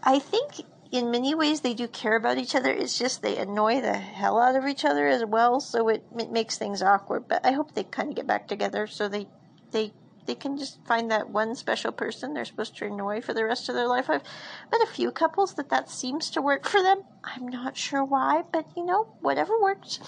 I 0.02 0.18
think 0.18 0.64
in 0.90 1.10
many 1.10 1.34
ways 1.34 1.60
they 1.60 1.74
do 1.74 1.86
care 1.86 2.16
about 2.16 2.38
each 2.38 2.54
other. 2.54 2.70
It's 2.70 2.98
just 2.98 3.22
they 3.22 3.36
annoy 3.36 3.80
the 3.80 3.94
hell 3.94 4.40
out 4.40 4.56
of 4.56 4.66
each 4.66 4.84
other 4.84 5.06
as 5.06 5.24
well, 5.24 5.60
so 5.60 5.88
it, 5.88 6.04
it 6.18 6.30
makes 6.30 6.56
things 6.56 6.82
awkward. 6.82 7.28
But 7.28 7.44
I 7.44 7.52
hope 7.52 7.74
they 7.74 7.84
kind 7.84 8.08
of 8.10 8.16
get 8.16 8.26
back 8.26 8.48
together 8.48 8.86
so 8.86 9.08
they 9.08 9.28
they 9.70 9.92
they 10.26 10.34
can 10.34 10.58
just 10.58 10.78
find 10.86 11.10
that 11.10 11.30
one 11.30 11.54
special 11.54 11.90
person 11.90 12.34
they're 12.34 12.44
supposed 12.44 12.76
to 12.76 12.86
annoy 12.86 13.20
for 13.20 13.32
the 13.32 13.44
rest 13.44 13.68
of 13.68 13.74
their 13.74 13.88
life. 13.88 14.10
I've 14.10 14.22
met 14.70 14.82
a 14.82 14.86
few 14.86 15.10
couples 15.10 15.54
that 15.54 15.70
that 15.70 15.90
seems 15.90 16.30
to 16.30 16.42
work 16.42 16.66
for 16.66 16.82
them. 16.82 17.02
I'm 17.24 17.48
not 17.48 17.76
sure 17.76 18.04
why, 18.04 18.42
but 18.52 18.66
you 18.76 18.84
know, 18.84 19.08
whatever 19.20 19.58
works. 19.60 19.98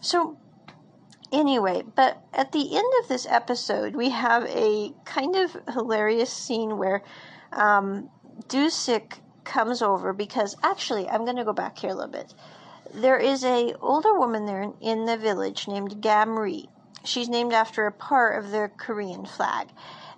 So 0.00 0.38
anyway, 1.32 1.82
but 1.96 2.22
at 2.32 2.52
the 2.52 2.76
end 2.76 2.92
of 3.02 3.08
this 3.08 3.26
episode, 3.28 3.96
we 3.96 4.10
have 4.10 4.44
a 4.44 4.92
kind 5.04 5.34
of 5.36 5.56
hilarious 5.72 6.30
scene 6.30 6.76
where 6.78 7.02
um, 7.52 8.10
Dusik 8.48 9.20
comes 9.44 9.82
over 9.82 10.12
because 10.12 10.56
actually, 10.62 11.08
I'm 11.08 11.24
going 11.24 11.36
to 11.36 11.44
go 11.44 11.52
back 11.52 11.78
here 11.78 11.90
a 11.90 11.94
little 11.94 12.10
bit. 12.10 12.34
There 12.92 13.18
is 13.18 13.44
a 13.44 13.74
older 13.80 14.18
woman 14.18 14.46
there 14.46 14.72
in 14.80 15.04
the 15.06 15.16
village 15.16 15.66
named 15.66 16.02
Gamri, 16.02 16.68
She's 17.04 17.28
named 17.28 17.52
after 17.52 17.86
a 17.86 17.92
part 17.92 18.42
of 18.42 18.50
the 18.50 18.70
Korean 18.76 19.26
flag. 19.26 19.68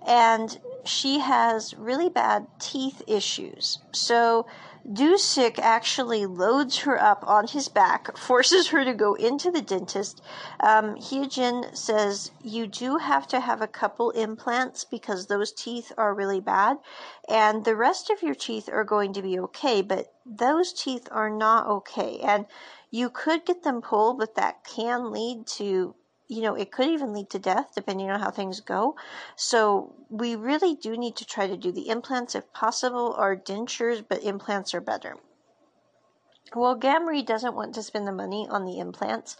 And 0.06 0.56
she 0.84 1.18
has 1.18 1.74
really 1.74 2.08
bad 2.08 2.46
teeth 2.60 3.02
issues. 3.08 3.78
So 3.92 4.46
Dusik 4.86 5.58
actually 5.58 6.26
loads 6.26 6.78
her 6.78 7.00
up 7.02 7.26
on 7.26 7.48
his 7.48 7.68
back, 7.68 8.16
forces 8.28 8.68
her 8.68 8.84
to 8.84 8.94
go 8.94 9.14
into 9.14 9.50
the 9.50 9.60
dentist. 9.60 10.22
Um, 10.60 10.96
says 11.72 12.30
you 12.42 12.68
do 12.68 12.98
have 12.98 13.26
to 13.28 13.40
have 13.40 13.60
a 13.60 13.66
couple 13.66 14.10
implants 14.12 14.84
because 14.84 15.26
those 15.26 15.52
teeth 15.52 15.92
are 15.98 16.14
really 16.14 16.40
bad, 16.40 16.78
and 17.28 17.64
the 17.64 17.74
rest 17.74 18.10
of 18.10 18.22
your 18.22 18.36
teeth 18.36 18.68
are 18.68 18.84
going 18.84 19.12
to 19.14 19.22
be 19.22 19.38
okay, 19.40 19.82
but 19.82 20.14
those 20.24 20.72
teeth 20.72 21.08
are 21.10 21.30
not 21.30 21.66
okay. 21.66 22.20
And 22.20 22.46
you 22.90 23.10
could 23.10 23.44
get 23.44 23.64
them 23.64 23.82
pulled, 23.82 24.18
but 24.18 24.36
that 24.36 24.62
can 24.62 25.10
lead 25.10 25.48
to 25.58 25.96
you 26.28 26.42
know, 26.42 26.54
it 26.54 26.72
could 26.72 26.88
even 26.88 27.12
lead 27.12 27.30
to 27.30 27.38
death 27.38 27.72
depending 27.74 28.10
on 28.10 28.20
how 28.20 28.30
things 28.30 28.60
go. 28.60 28.96
So 29.36 29.94
we 30.10 30.34
really 30.36 30.74
do 30.74 30.96
need 30.96 31.16
to 31.16 31.24
try 31.24 31.46
to 31.46 31.56
do 31.56 31.72
the 31.72 31.88
implants 31.88 32.34
if 32.34 32.52
possible 32.52 33.14
or 33.16 33.36
dentures, 33.36 34.04
but 34.06 34.22
implants 34.22 34.74
are 34.74 34.80
better. 34.80 35.16
Well, 36.54 36.76
Gamri 36.76 37.26
doesn't 37.26 37.56
want 37.56 37.74
to 37.74 37.82
spend 37.82 38.06
the 38.06 38.12
money 38.12 38.46
on 38.48 38.64
the 38.64 38.78
implants, 38.78 39.36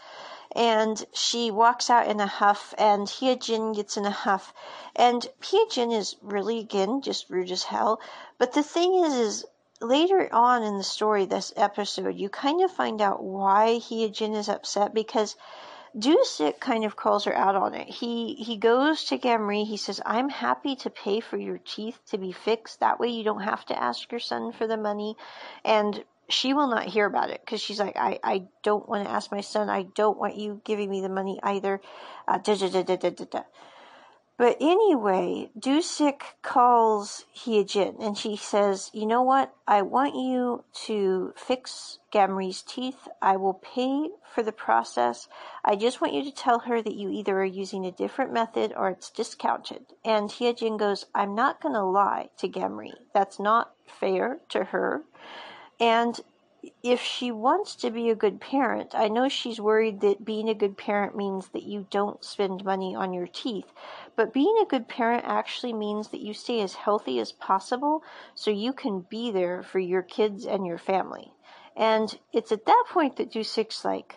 and 0.55 1.05
she 1.13 1.53
walks 1.53 1.89
out 1.89 2.09
in 2.09 2.19
a 2.19 2.27
huff, 2.27 2.75
and 2.77 3.07
Hyejin 3.07 3.77
gets 3.77 3.97
in 3.97 4.05
a 4.05 4.11
huff, 4.11 4.53
and 4.97 5.27
Hyejin 5.41 5.93
is 5.93 6.17
really 6.21 6.59
again 6.59 7.03
just 7.03 7.31
rude 7.31 7.53
as 7.53 7.63
hell. 7.63 8.01
But 8.39 8.53
the 8.55 8.63
thing 8.65 9.05
is, 9.05 9.15
is 9.15 9.45
later 9.81 10.29
on 10.33 10.65
in 10.65 10.79
the 10.79 10.85
story, 10.85 11.27
this 11.27 11.53
episode, 11.57 12.17
you 12.17 12.29
kind 12.29 12.63
of 12.63 12.73
find 12.73 13.01
out 13.01 13.23
why 13.23 13.79
Hyejin 13.81 14.35
is 14.35 14.49
upset 14.49 14.93
because 14.93 15.37
Dusik 15.99 16.61
kind 16.61 16.85
of 16.85 16.97
calls 16.97 17.25
her 17.25 17.35
out 17.35 17.57
on 17.57 17.75
it. 17.75 17.89
He 17.89 18.35
he 18.35 18.57
goes 18.59 19.05
to 19.05 19.19
Gamri. 19.19 19.65
He 19.67 19.77
says, 19.79 20.01
"I'm 20.07 20.29
happy 20.29 20.77
to 20.77 20.91
pay 20.91 21.21
for 21.21 21.39
your 21.39 21.59
teeth 21.59 22.01
to 22.11 22.19
be 22.19 22.33
fixed. 22.33 22.81
That 22.81 23.01
way, 23.01 23.09
you 23.09 23.25
don't 23.25 23.43
have 23.43 23.65
to 23.67 23.83
ask 23.83 24.11
your 24.13 24.21
son 24.21 24.53
for 24.53 24.67
the 24.67 24.77
money." 24.77 25.17
And 25.65 26.05
she 26.29 26.55
will 26.55 26.67
not 26.69 26.85
hear 26.87 27.07
about 27.07 27.31
it 27.31 27.41
because 27.41 27.61
she's 27.63 27.81
like, 27.81 27.97
"I 27.97 28.21
I 28.23 28.49
don't 28.63 28.89
want 28.89 29.05
to 29.05 29.11
ask 29.11 29.33
my 29.33 29.41
son. 29.41 29.71
I 29.71 29.85
don't 29.85 30.19
want 30.19 30.37
you 30.37 30.61
giving 30.65 30.91
me 30.91 31.01
the 31.01 31.09
money 31.09 31.41
either." 31.43 31.81
Uh, 32.29 32.39
da, 32.39 32.57
da, 32.57 32.69
da, 32.69 32.83
da, 32.83 33.11
da, 33.11 33.25
da. 33.25 33.43
But 34.39 34.59
anyway, 34.61 35.49
Dusik 35.59 36.21
calls 36.43 37.25
Hyejin 37.35 37.97
and 37.99 38.19
she 38.19 38.37
says, 38.37 38.91
You 38.93 39.07
know 39.07 39.23
what? 39.23 39.55
I 39.67 39.81
want 39.81 40.15
you 40.15 40.65
to 40.85 41.33
fix 41.37 41.99
Gamri's 42.13 42.61
teeth. 42.61 43.09
I 43.23 43.37
will 43.37 43.55
pay 43.55 44.11
for 44.35 44.43
the 44.43 44.53
process. 44.53 45.27
I 45.65 45.75
just 45.75 46.03
want 46.03 46.13
you 46.13 46.23
to 46.23 46.31
tell 46.31 46.61
her 46.61 46.83
that 46.83 46.95
you 46.95 47.09
either 47.11 47.41
are 47.41 47.45
using 47.45 47.87
a 47.87 47.93
different 47.93 48.31
method 48.31 48.75
or 48.77 48.91
it's 48.91 49.11
discounted. 49.11 49.87
And 50.05 50.29
Hyejin 50.29 50.79
goes, 50.79 51.07
I'm 51.15 51.35
not 51.35 51.63
going 51.63 51.75
to 51.75 51.85
lie 51.85 52.29
to 52.37 52.49
Gamri. 52.49 52.93
That's 53.15 53.41
not 53.41 53.73
fair 53.87 54.41
to 54.51 54.65
her. 54.65 55.03
And 55.81 56.21
if 56.83 57.01
she 57.01 57.31
wants 57.31 57.75
to 57.77 57.91
be 57.91 58.11
a 58.11 58.15
good 58.15 58.41
parent, 58.41 58.95
I 58.95 59.09
know 59.09 59.29
she's 59.29 59.61
worried 59.61 60.01
that 60.01 60.25
being 60.25 60.49
a 60.49 60.55
good 60.55 60.77
parent 60.77 61.17
means 61.17 61.49
that 61.49 61.63
you 61.63 61.87
don't 61.91 62.25
spend 62.25 62.65
money 62.65 62.95
on 62.95 63.13
your 63.13 63.27
teeth. 63.27 63.73
But 64.17 64.33
being 64.33 64.57
a 64.61 64.67
good 64.67 64.89
parent 64.89 65.25
actually 65.27 65.73
means 65.73 66.09
that 66.09 66.21
you 66.21 66.35
stay 66.35 66.61
as 66.61 66.75
healthy 66.75 67.19
as 67.21 67.33
possible 67.33 68.03
so 68.35 68.51
you 68.51 68.73
can 68.73 69.01
be 69.01 69.31
there 69.31 69.63
for 69.63 69.79
your 69.79 70.03
kids 70.03 70.47
and 70.47 70.67
your 70.67 70.79
family. 70.79 71.33
And 71.77 72.19
it's 72.33 72.53
at 72.53 72.67
that 72.67 72.85
point 72.89 73.17
that 73.17 73.33
Dusik's 73.33 73.85
like, 73.85 74.17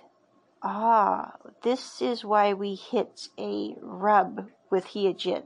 ah, 0.63 1.33
this 1.63 2.01
is 2.01 2.23
why 2.23 2.53
we 2.53 2.75
hit 2.75 3.27
a 3.37 3.75
rub 3.81 4.49
with 4.69 4.85
Hyejin. 4.85 5.43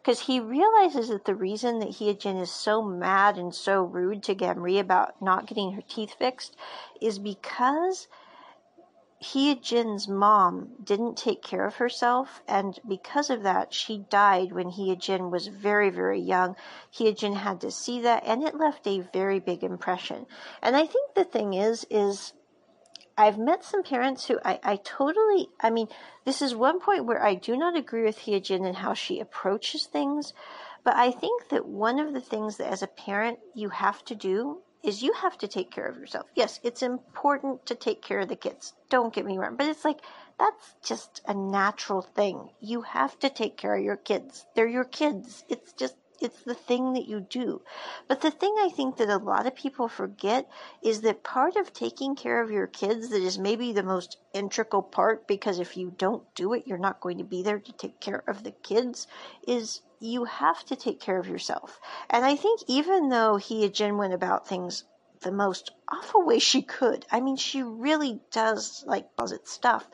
Because 0.00 0.20
he 0.20 0.40
realizes 0.40 1.08
that 1.08 1.24
the 1.24 1.34
reason 1.34 1.78
that 1.78 1.98
Hyejin 1.98 2.40
is 2.40 2.50
so 2.50 2.82
mad 2.82 3.38
and 3.38 3.54
so 3.54 3.82
rude 3.82 4.22
to 4.24 4.34
Gamri 4.34 4.78
about 4.78 5.20
not 5.22 5.46
getting 5.46 5.72
her 5.72 5.82
teeth 5.82 6.14
fixed 6.14 6.56
is 7.00 7.18
because 7.18 8.08
Hyejin's 9.22 10.08
mom 10.08 10.70
didn't 10.82 11.16
take 11.16 11.42
care 11.42 11.64
of 11.64 11.76
herself, 11.76 12.42
and 12.48 12.80
because 12.88 13.30
of 13.30 13.44
that, 13.44 13.72
she 13.72 13.98
died 13.98 14.52
when 14.52 14.72
Hyejin 14.72 15.30
was 15.30 15.46
very, 15.46 15.90
very 15.90 16.20
young. 16.20 16.56
Hyejin 16.92 17.36
had 17.36 17.60
to 17.60 17.70
see 17.70 18.00
that, 18.00 18.24
and 18.26 18.42
it 18.42 18.56
left 18.56 18.84
a 18.86 18.98
very 19.12 19.38
big 19.38 19.62
impression. 19.62 20.26
And 20.60 20.74
I 20.74 20.86
think 20.86 21.14
the 21.14 21.24
thing 21.24 21.54
is, 21.54 21.86
is 21.88 22.32
I've 23.16 23.38
met 23.38 23.64
some 23.64 23.82
parents 23.82 24.26
who 24.26 24.38
I, 24.44 24.58
I 24.62 24.76
totally, 24.76 25.48
I 25.60 25.70
mean, 25.70 25.88
this 26.24 26.42
is 26.42 26.54
one 26.54 26.80
point 26.80 27.04
where 27.04 27.22
I 27.22 27.34
do 27.34 27.56
not 27.56 27.76
agree 27.76 28.04
with 28.04 28.18
Hyejin 28.18 28.66
and 28.66 28.76
how 28.76 28.94
she 28.94 29.20
approaches 29.20 29.86
things, 29.86 30.32
but 30.84 30.96
I 30.96 31.10
think 31.10 31.48
that 31.50 31.66
one 31.66 31.98
of 31.98 32.12
the 32.12 32.20
things 32.20 32.56
that 32.56 32.72
as 32.72 32.82
a 32.82 32.86
parent 32.86 33.38
you 33.54 33.68
have 33.68 34.04
to 34.06 34.14
do 34.14 34.62
is 34.82 35.02
you 35.02 35.12
have 35.12 35.38
to 35.38 35.48
take 35.48 35.70
care 35.70 35.86
of 35.86 35.96
yourself. 35.96 36.26
Yes, 36.34 36.58
it's 36.62 36.82
important 36.82 37.66
to 37.66 37.74
take 37.74 38.02
care 38.02 38.20
of 38.20 38.28
the 38.28 38.36
kids. 38.36 38.74
Don't 38.90 39.14
get 39.14 39.24
me 39.24 39.38
wrong, 39.38 39.56
but 39.56 39.68
it's 39.68 39.84
like 39.84 40.00
that's 40.38 40.74
just 40.84 41.20
a 41.26 41.34
natural 41.34 42.02
thing. 42.02 42.50
You 42.60 42.82
have 42.82 43.16
to 43.20 43.30
take 43.30 43.56
care 43.56 43.76
of 43.76 43.84
your 43.84 43.96
kids. 43.96 44.44
They're 44.56 44.66
your 44.66 44.84
kids. 44.84 45.44
It's 45.48 45.72
just 45.74 45.94
it's 46.22 46.42
the 46.42 46.54
thing 46.54 46.92
that 46.94 47.08
you 47.08 47.20
do. 47.20 47.62
But 48.08 48.20
the 48.20 48.30
thing 48.30 48.54
I 48.58 48.68
think 48.68 48.96
that 48.96 49.08
a 49.08 49.16
lot 49.16 49.46
of 49.46 49.54
people 49.54 49.88
forget 49.88 50.48
is 50.82 51.00
that 51.02 51.22
part 51.22 51.56
of 51.56 51.72
taking 51.72 52.14
care 52.14 52.40
of 52.40 52.50
your 52.50 52.66
kids 52.66 53.08
that 53.10 53.22
is 53.22 53.38
maybe 53.38 53.72
the 53.72 53.82
most 53.82 54.18
integral 54.32 54.82
part 54.82 55.26
because 55.26 55.58
if 55.58 55.76
you 55.76 55.92
don't 55.96 56.22
do 56.34 56.52
it, 56.52 56.66
you're 56.66 56.78
not 56.78 57.00
going 57.00 57.18
to 57.18 57.24
be 57.24 57.42
there 57.42 57.58
to 57.58 57.72
take 57.72 58.00
care 58.00 58.22
of 58.26 58.44
the 58.44 58.52
kids 58.52 59.06
is 59.46 59.82
you 60.00 60.24
have 60.24 60.64
to 60.64 60.76
take 60.76 61.00
care 61.00 61.18
of 61.18 61.28
yourself. 61.28 61.80
And 62.10 62.24
I 62.24 62.36
think 62.36 62.60
even 62.66 63.08
though 63.08 63.34
Hyejin 63.34 63.96
went 63.96 64.12
about 64.12 64.48
things 64.48 64.84
the 65.20 65.32
most 65.32 65.70
awful 65.88 66.24
way 66.24 66.38
she 66.38 66.62
could, 66.62 67.06
I 67.10 67.20
mean, 67.20 67.36
she 67.36 67.62
really 67.62 68.20
does 68.32 68.84
like 68.86 69.14
closet 69.16 69.48
stuff. 69.48 69.88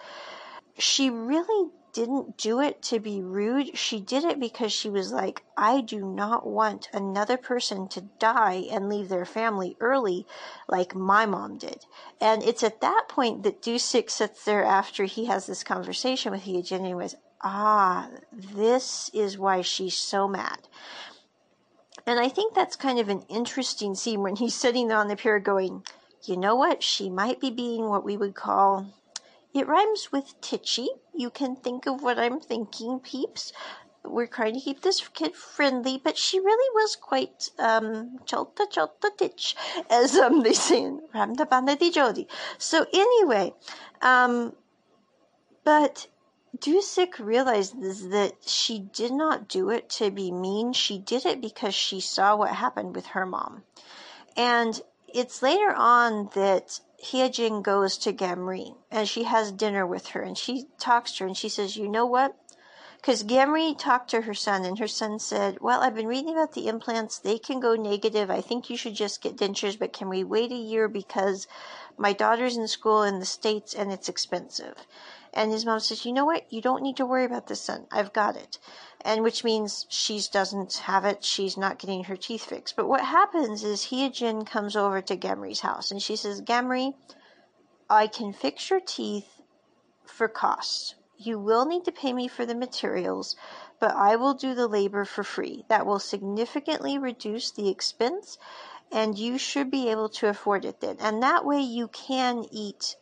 She 0.79 1.11
really 1.11 1.71
didn't 1.99 2.37
do 2.37 2.61
it 2.61 2.81
to 2.81 3.01
be 3.01 3.21
rude. 3.21 3.77
She 3.77 3.99
did 3.99 4.23
it 4.23 4.39
because 4.39 4.73
she 4.73 4.89
was 4.89 5.11
like, 5.11 5.43
I 5.57 5.81
do 5.81 6.05
not 6.05 6.47
want 6.47 6.89
another 6.93 7.37
person 7.37 7.89
to 7.89 8.03
die 8.21 8.69
and 8.71 8.89
leave 8.89 9.09
their 9.09 9.25
family 9.25 9.77
early 9.81 10.25
like 10.69 10.95
my 10.95 11.27
mom 11.27 11.59
did. 11.59 11.87
And 12.21 12.45
it's 12.45 12.63
at 12.63 12.81
that 12.83 13.07
point 13.09 13.43
that 13.43 13.61
Dusik 13.63 14.11
sits 14.11 14.45
there 14.45 14.63
after 14.63 15.07
he 15.07 15.25
has 15.25 15.47
this 15.47 15.65
conversation 15.65 16.31
with 16.31 16.43
Hyejin 16.43 16.87
and 16.87 16.97
was, 16.97 17.17
ah, 17.43 18.09
this 18.33 19.11
is 19.13 19.37
why 19.37 19.63
she's 19.63 19.99
so 19.99 20.29
mad. 20.29 20.69
And 22.07 22.21
I 22.21 22.29
think 22.29 22.55
that's 22.55 22.77
kind 22.77 23.01
of 23.01 23.09
an 23.09 23.23
interesting 23.29 23.97
scene 23.97 24.23
when 24.23 24.37
he's 24.37 24.55
sitting 24.55 24.87
there 24.87 24.99
on 24.99 25.09
the 25.09 25.17
pier 25.17 25.41
going, 25.41 25.83
you 26.23 26.37
know 26.37 26.55
what? 26.55 26.81
She 26.81 27.11
might 27.11 27.41
be 27.41 27.51
being 27.51 27.89
what 27.89 28.05
we 28.05 28.17
would 28.17 28.37
call, 28.37 28.87
it 29.55 29.67
rhymes 29.67 30.11
with 30.13 30.41
titchy. 30.41 30.89
You 31.15 31.31
can 31.31 31.57
think 31.57 31.87
of 31.87 32.03
what 32.03 32.19
I'm 32.19 32.41
thinking, 32.41 33.01
peeps. 33.01 33.53
We're 34.05 34.27
trying 34.27 34.55
to 34.55 34.61
keep 34.61 34.81
this 34.81 35.07
kid 35.09 35.35
friendly, 35.35 36.01
but 36.03 36.17
she 36.17 36.39
really 36.39 36.71
was 36.75 36.97
quite 36.97 37.51
um 37.59 38.19
cholta 38.27 38.67
cholta 38.71 39.11
titch, 39.17 39.57
as 39.91 40.17
um 40.17 40.43
they 40.43 40.53
say 40.53 40.83
in 40.83 41.01
Ramda 41.13 41.47
di 41.77 41.91
Jodi. 41.91 42.27
So 42.59 42.87
anyway, 42.93 43.55
um 44.01 44.55
but 45.65 46.07
Dusik 46.57 47.19
realizes 47.19 48.09
that 48.09 48.35
she 48.47 48.79
did 48.79 49.13
not 49.13 49.49
do 49.49 49.71
it 49.71 49.91
to 49.91 50.11
be 50.11 50.33
mean. 50.33 50.73
She 50.73 50.99
did 50.99 51.27
it 51.27 51.41
because 51.41 51.75
she 51.75 52.01
saw 52.01 52.37
what 52.37 52.55
happened 52.55 52.97
with 52.97 53.07
her 53.09 53.27
mom. 53.27 53.65
And 54.37 54.81
it's 55.13 55.43
later 55.43 55.75
on 55.75 56.31
that 56.35 56.81
Hyejin 57.01 57.63
goes 57.63 57.97
to 57.99 58.13
Gamri 58.13 58.77
and 58.91 59.09
she 59.09 59.23
has 59.23 59.53
dinner 59.53 59.87
with 59.87 60.09
her 60.09 60.23
and 60.23 60.37
she 60.37 60.67
talks 60.79 61.13
to 61.13 61.25
her 61.25 61.29
and 61.29 61.37
she 61.37 61.49
says, 61.49 61.77
You 61.77 61.89
know 61.89 62.05
what? 62.05 62.35
Because 62.97 63.23
Gamri 63.23 63.79
talked 63.79 64.11
to 64.11 64.23
her 64.23 64.35
son 64.35 64.65
and 64.65 64.81
her 64.81 64.89
son 64.89 65.21
said, 65.21 65.61
Well, 65.61 65.81
I've 65.81 65.95
been 65.95 66.09
reading 66.09 66.33
about 66.33 66.55
the 66.55 66.67
implants. 66.67 67.21
They 67.21 67.39
can 67.39 67.61
go 67.61 67.77
negative. 67.77 68.31
I 68.31 68.41
think 68.41 68.69
you 68.69 68.77
should 68.77 68.95
just 68.95 69.23
get 69.23 69.37
dentures, 69.37 69.79
but 69.79 69.93
can 69.93 70.09
we 70.09 70.25
wait 70.25 70.51
a 70.51 70.57
year 70.57 70.89
because 70.89 71.47
my 71.97 72.13
daughter's 72.13 72.57
in 72.57 72.67
school 72.67 73.05
in 73.05 73.21
the 73.21 73.25
States 73.27 73.75
and 73.75 73.93
it's 73.93 74.09
expensive? 74.09 74.75
And 75.39 75.53
his 75.53 75.65
mom 75.65 75.79
says, 75.79 76.05
You 76.05 76.13
know 76.13 76.25
what? 76.25 76.53
You 76.53 76.61
don't 76.61 76.83
need 76.83 76.97
to 76.97 77.07
worry 77.07 77.25
about 77.25 77.47
this, 77.47 77.61
son. 77.61 77.87
I've 77.93 78.13
got 78.13 78.35
it. 78.35 78.59
And 79.03 79.23
which 79.23 79.45
means 79.45 79.87
she 79.89 80.21
doesn't 80.33 80.79
have 80.79 81.05
it. 81.05 81.23
She's 81.23 81.57
not 81.57 81.79
getting 81.79 82.03
her 82.05 82.17
teeth 82.17 82.47
fixed. 82.47 82.75
But 82.75 82.89
what 82.89 83.05
happens 83.05 83.63
is 83.63 83.85
Hyojin 83.85 84.45
comes 84.45 84.75
over 84.75 85.01
to 85.01 85.17
Gemri's 85.17 85.61
house 85.61 85.93
and 85.93 86.03
she 86.03 86.17
says, 86.17 86.43
Gemri, 86.43 86.95
I 87.89 88.09
can 88.09 88.33
fix 88.33 88.69
your 88.69 88.81
teeth 88.81 89.41
for 90.05 90.27
cost. 90.27 90.97
You 91.17 91.39
will 91.39 91.67
need 91.67 91.85
to 91.85 91.93
pay 91.93 92.13
me 92.13 92.27
for 92.27 92.45
the 92.45 92.57
materials, 92.57 93.37
but 93.79 93.95
I 93.95 94.17
will 94.17 94.35
do 94.35 94.57
the 94.57 94.67
labor 94.67 95.05
for 95.05 95.23
free. 95.23 95.65
That 95.69 95.87
will 95.87 96.01
significantly 96.01 96.99
reduce 96.99 97.53
the 97.53 97.69
expense, 97.69 98.39
and 98.91 99.17
you 99.17 99.39
should 99.39 99.71
be 99.71 99.89
able 99.89 100.09
to 100.09 100.29
afford 100.29 100.65
it 100.65 100.81
then. 100.81 100.97
And 100.99 101.23
that 101.23 101.45
way 101.45 101.61
you 101.61 101.87
can 101.87 102.45
eat 102.51 102.97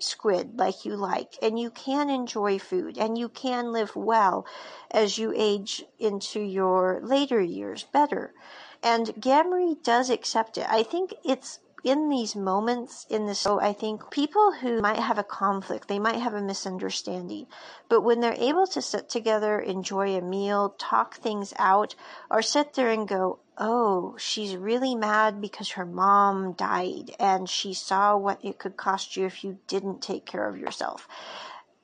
squid 0.00 0.58
like 0.58 0.84
you 0.84 0.96
like, 0.96 1.36
and 1.42 1.58
you 1.58 1.70
can 1.70 2.10
enjoy 2.10 2.58
food, 2.58 2.98
and 2.98 3.16
you 3.18 3.28
can 3.28 3.72
live 3.72 3.94
well 3.96 4.46
as 4.90 5.18
you 5.18 5.32
age 5.36 5.84
into 5.98 6.40
your 6.40 7.00
later 7.02 7.40
years 7.40 7.84
better. 7.84 8.34
And 8.82 9.06
Gemri 9.18 9.82
does 9.82 10.10
accept 10.10 10.58
it. 10.58 10.66
I 10.68 10.82
think 10.82 11.14
it's 11.24 11.60
in 11.84 12.08
these 12.08 12.34
moments 12.34 13.06
in 13.10 13.26
the 13.26 13.34
show, 13.34 13.60
I 13.60 13.74
think 13.74 14.10
people 14.10 14.52
who 14.52 14.80
might 14.80 14.98
have 14.98 15.18
a 15.18 15.22
conflict, 15.22 15.86
they 15.86 15.98
might 15.98 16.16
have 16.16 16.32
a 16.32 16.40
misunderstanding, 16.40 17.46
but 17.90 18.00
when 18.00 18.20
they're 18.20 18.32
able 18.32 18.66
to 18.68 18.80
sit 18.80 19.10
together, 19.10 19.58
enjoy 19.60 20.16
a 20.16 20.22
meal, 20.22 20.74
talk 20.78 21.16
things 21.16 21.52
out, 21.58 21.94
or 22.30 22.40
sit 22.40 22.72
there 22.72 22.88
and 22.88 23.06
go, 23.06 23.38
oh, 23.58 24.16
she's 24.18 24.56
really 24.56 24.94
mad 24.94 25.40
because 25.40 25.72
her 25.72 25.84
mom 25.86 26.54
died 26.54 27.14
and 27.20 27.48
she 27.48 27.74
saw 27.74 28.16
what 28.16 28.42
it 28.42 28.58
could 28.58 28.76
cost 28.76 29.16
you 29.16 29.26
if 29.26 29.44
you 29.44 29.58
didn't 29.68 30.02
take 30.02 30.24
care 30.24 30.48
of 30.48 30.58
yourself. 30.58 31.06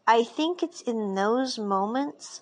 I 0.07 0.25
think 0.25 0.63
it's 0.63 0.81
in 0.81 1.15
those 1.15 1.59
moments 1.59 2.41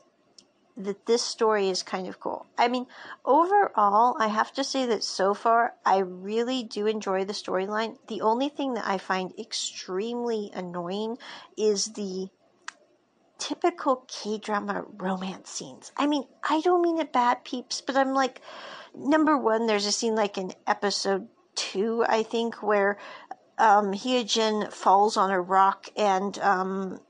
that 0.78 1.06
this 1.06 1.22
story 1.22 1.68
is 1.68 1.82
kind 1.82 2.06
of 2.06 2.20
cool. 2.20 2.46
I 2.56 2.68
mean, 2.68 2.86
overall, 3.24 4.16
I 4.18 4.28
have 4.28 4.52
to 4.54 4.64
say 4.64 4.86
that 4.86 5.04
so 5.04 5.34
far, 5.34 5.74
I 5.84 5.98
really 5.98 6.62
do 6.62 6.86
enjoy 6.86 7.24
the 7.24 7.32
storyline. 7.32 7.96
The 8.06 8.20
only 8.20 8.48
thing 8.48 8.74
that 8.74 8.86
I 8.86 8.98
find 8.98 9.32
extremely 9.38 10.50
annoying 10.54 11.18
is 11.56 11.92
the 11.92 12.28
typical 13.38 14.04
K 14.08 14.38
drama 14.38 14.84
romance 14.96 15.50
scenes. 15.50 15.92
I 15.96 16.06
mean, 16.06 16.24
I 16.48 16.60
don't 16.60 16.82
mean 16.82 16.98
it 16.98 17.12
bad, 17.12 17.44
peeps, 17.44 17.80
but 17.80 17.96
I'm 17.96 18.14
like, 18.14 18.40
number 18.96 19.36
one, 19.36 19.66
there's 19.66 19.86
a 19.86 19.92
scene 19.92 20.14
like 20.14 20.38
in 20.38 20.52
episode 20.66 21.28
two, 21.54 22.04
I 22.08 22.22
think, 22.22 22.62
where 22.62 22.98
um, 23.58 23.92
Hyojin 23.92 24.72
falls 24.72 25.16
on 25.16 25.30
a 25.30 25.40
rock 25.40 25.88
and 25.96 26.38
um, 26.38 27.00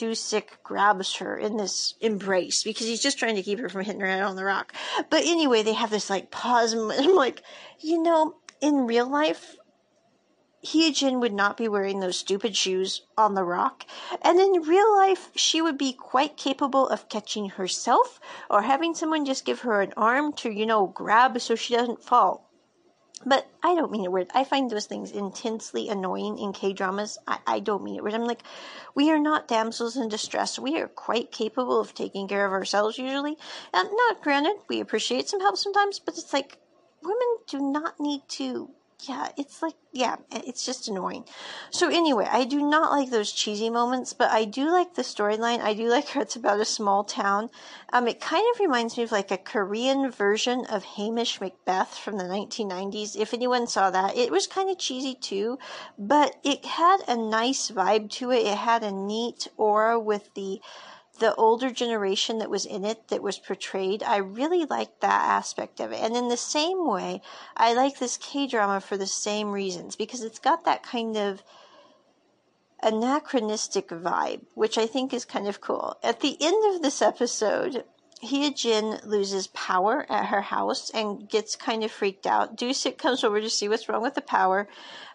Doo-sik 0.00 0.62
grabs 0.62 1.16
her 1.16 1.36
in 1.36 1.58
this 1.58 1.92
embrace 2.00 2.62
because 2.62 2.86
he's 2.86 3.02
just 3.02 3.18
trying 3.18 3.36
to 3.36 3.42
keep 3.42 3.58
her 3.58 3.68
from 3.68 3.84
hitting 3.84 4.00
her 4.00 4.06
head 4.06 4.22
on 4.22 4.34
the 4.34 4.46
rock. 4.46 4.72
But 5.10 5.24
anyway, 5.26 5.62
they 5.62 5.74
have 5.74 5.90
this 5.90 6.08
like 6.08 6.30
pause 6.30 6.72
and 6.72 6.90
I'm 6.90 7.14
like, 7.14 7.42
you 7.80 8.02
know, 8.02 8.36
in 8.62 8.86
real 8.86 9.06
life, 9.06 9.56
Hyojin 10.64 11.20
would 11.20 11.34
not 11.34 11.58
be 11.58 11.68
wearing 11.68 12.00
those 12.00 12.16
stupid 12.16 12.56
shoes 12.56 13.02
on 13.18 13.34
the 13.34 13.44
rock. 13.44 13.84
And 14.22 14.40
in 14.40 14.62
real 14.62 14.96
life, 14.96 15.28
she 15.36 15.60
would 15.60 15.76
be 15.76 15.92
quite 15.92 16.38
capable 16.38 16.88
of 16.88 17.10
catching 17.10 17.50
herself 17.50 18.18
or 18.48 18.62
having 18.62 18.94
someone 18.94 19.26
just 19.26 19.44
give 19.44 19.60
her 19.60 19.82
an 19.82 19.92
arm 19.98 20.32
to, 20.36 20.50
you 20.50 20.64
know, 20.64 20.86
grab 20.86 21.38
so 21.42 21.54
she 21.54 21.76
doesn't 21.76 22.02
fall. 22.02 22.49
But 23.24 23.46
I 23.62 23.74
don't 23.74 23.90
mean 23.90 24.04
it 24.04 24.12
weird. 24.12 24.30
I 24.34 24.44
find 24.44 24.70
those 24.70 24.86
things 24.86 25.10
intensely 25.10 25.90
annoying 25.90 26.38
in 26.38 26.54
K 26.54 26.72
dramas. 26.72 27.18
I, 27.26 27.38
I 27.46 27.60
don't 27.60 27.82
mean 27.82 27.96
it 27.96 28.02
weird. 28.02 28.14
I'm 28.14 28.24
like, 28.24 28.42
we 28.94 29.10
are 29.10 29.18
not 29.18 29.46
damsels 29.46 29.96
in 29.96 30.08
distress. 30.08 30.58
We 30.58 30.78
are 30.80 30.88
quite 30.88 31.30
capable 31.30 31.78
of 31.80 31.94
taking 31.94 32.28
care 32.28 32.46
of 32.46 32.52
ourselves 32.52 32.96
usually. 32.96 33.36
And 33.74 33.88
not 33.92 34.22
granted, 34.22 34.56
we 34.68 34.80
appreciate 34.80 35.28
some 35.28 35.40
help 35.40 35.58
sometimes, 35.58 35.98
but 35.98 36.16
it's 36.16 36.32
like 36.32 36.58
women 37.02 37.38
do 37.46 37.60
not 37.60 38.00
need 38.00 38.22
to 38.28 38.70
yeah, 39.08 39.28
it's 39.36 39.62
like, 39.62 39.74
yeah, 39.92 40.16
it's 40.30 40.64
just 40.64 40.88
annoying. 40.88 41.24
So 41.70 41.88
anyway, 41.88 42.26
I 42.30 42.44
do 42.44 42.62
not 42.62 42.90
like 42.90 43.10
those 43.10 43.32
cheesy 43.32 43.70
moments, 43.70 44.12
but 44.12 44.30
I 44.30 44.44
do 44.44 44.70
like 44.70 44.94
the 44.94 45.02
storyline. 45.02 45.60
I 45.60 45.74
do 45.74 45.88
like 45.88 46.08
how 46.08 46.20
it's 46.20 46.36
about 46.36 46.60
a 46.60 46.64
small 46.64 47.04
town. 47.04 47.50
Um, 47.92 48.08
it 48.08 48.20
kind 48.20 48.44
of 48.54 48.60
reminds 48.60 48.96
me 48.96 49.02
of 49.02 49.12
like 49.12 49.30
a 49.30 49.38
Korean 49.38 50.10
version 50.10 50.66
of 50.66 50.84
Hamish 50.84 51.40
Macbeth 51.40 51.96
from 51.96 52.18
the 52.18 52.24
1990s. 52.24 53.16
If 53.16 53.34
anyone 53.34 53.66
saw 53.66 53.90
that, 53.90 54.16
it 54.16 54.30
was 54.30 54.46
kind 54.46 54.70
of 54.70 54.78
cheesy 54.78 55.14
too, 55.14 55.58
but 55.98 56.36
it 56.44 56.64
had 56.64 57.00
a 57.08 57.16
nice 57.16 57.70
vibe 57.70 58.10
to 58.12 58.30
it. 58.30 58.46
It 58.46 58.58
had 58.58 58.82
a 58.82 58.92
neat 58.92 59.48
aura 59.56 59.98
with 59.98 60.34
the 60.34 60.60
the 61.20 61.34
older 61.36 61.70
generation 61.70 62.38
that 62.38 62.50
was 62.50 62.66
in 62.66 62.84
it 62.84 63.08
that 63.08 63.22
was 63.22 63.38
portrayed, 63.38 64.02
I 64.02 64.16
really 64.16 64.64
liked 64.64 65.00
that 65.00 65.28
aspect 65.28 65.78
of 65.78 65.92
it. 65.92 66.00
And 66.00 66.16
in 66.16 66.28
the 66.28 66.36
same 66.36 66.88
way, 66.88 67.22
I 67.56 67.74
like 67.74 67.98
this 67.98 68.16
K 68.16 68.46
drama 68.46 68.80
for 68.80 68.96
the 68.96 69.06
same 69.06 69.52
reasons 69.52 69.94
because 69.94 70.24
it's 70.24 70.38
got 70.38 70.64
that 70.64 70.82
kind 70.82 71.16
of 71.16 71.42
anachronistic 72.82 73.88
vibe, 73.88 74.40
which 74.54 74.78
I 74.78 74.86
think 74.86 75.12
is 75.12 75.24
kind 75.24 75.46
of 75.46 75.60
cool. 75.60 75.96
At 76.02 76.20
the 76.20 76.36
end 76.40 76.74
of 76.74 76.82
this 76.82 77.02
episode, 77.02 77.84
Hyojin 78.22 79.04
loses 79.06 79.46
power 79.48 80.04
at 80.10 80.26
her 80.26 80.42
house 80.42 80.90
and 80.90 81.28
gets 81.28 81.56
kind 81.56 81.82
of 81.82 81.90
freaked 81.90 82.26
out. 82.26 82.56
Doo-sik 82.56 82.98
comes 82.98 83.24
over 83.24 83.40
to 83.40 83.48
see 83.48 83.68
what's 83.68 83.88
wrong 83.88 84.02
with 84.02 84.14
the 84.14 84.20
power. 84.20 84.68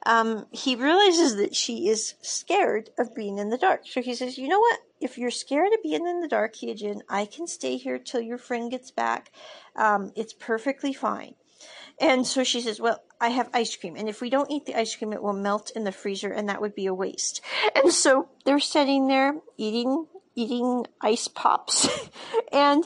Um, 0.06 0.48
he 0.52 0.76
realizes 0.76 1.36
that 1.36 1.56
she 1.56 1.88
is 1.88 2.16
scared 2.22 2.90
of 2.98 3.16
being 3.16 3.38
in 3.38 3.50
the 3.50 3.58
dark. 3.58 3.82
So 3.88 4.02
he 4.02 4.16
says, 4.16 4.38
You 4.38 4.48
know 4.48 4.60
what? 4.60 4.80
If 5.00 5.18
you're 5.18 5.32
scared 5.32 5.74
of 5.74 5.84
being 5.84 6.08
in 6.08 6.22
the 6.22 6.28
dark, 6.28 6.56
Hyojin, 6.56 7.02
I 7.10 7.26
can 7.26 7.48
stay 7.48 7.78
here 7.78 8.00
till 8.00 8.22
your 8.22 8.38
friend 8.38 8.72
gets 8.72 8.92
back. 8.92 9.32
Um, 9.76 10.12
it's 10.16 10.34
perfectly 10.34 10.94
fine. 10.94 11.36
And 12.00 12.26
so 12.26 12.44
she 12.44 12.62
says, 12.62 12.80
Well, 12.80 13.02
I 13.22 13.30
have 13.30 13.50
ice 13.54 13.76
cream. 13.76 13.96
And 13.96 14.10
if 14.10 14.22
we 14.22 14.30
don't 14.30 14.52
eat 14.52 14.66
the 14.66 14.78
ice 14.78 14.96
cream, 14.96 15.14
it 15.14 15.22
will 15.22 15.34
melt 15.34 15.72
in 15.76 15.84
the 15.84 15.92
freezer 15.92 16.32
and 16.32 16.50
that 16.50 16.62
would 16.62 16.76
be 16.76 16.88
a 16.88 16.94
waste. 16.94 17.42
And 17.76 17.94
so 17.94 18.30
they're 18.46 18.60
sitting 18.60 19.08
there 19.08 19.36
eating 19.58 20.08
eating 20.36 20.86
ice 21.02 21.28
pops. 21.28 21.88
and 22.52 22.84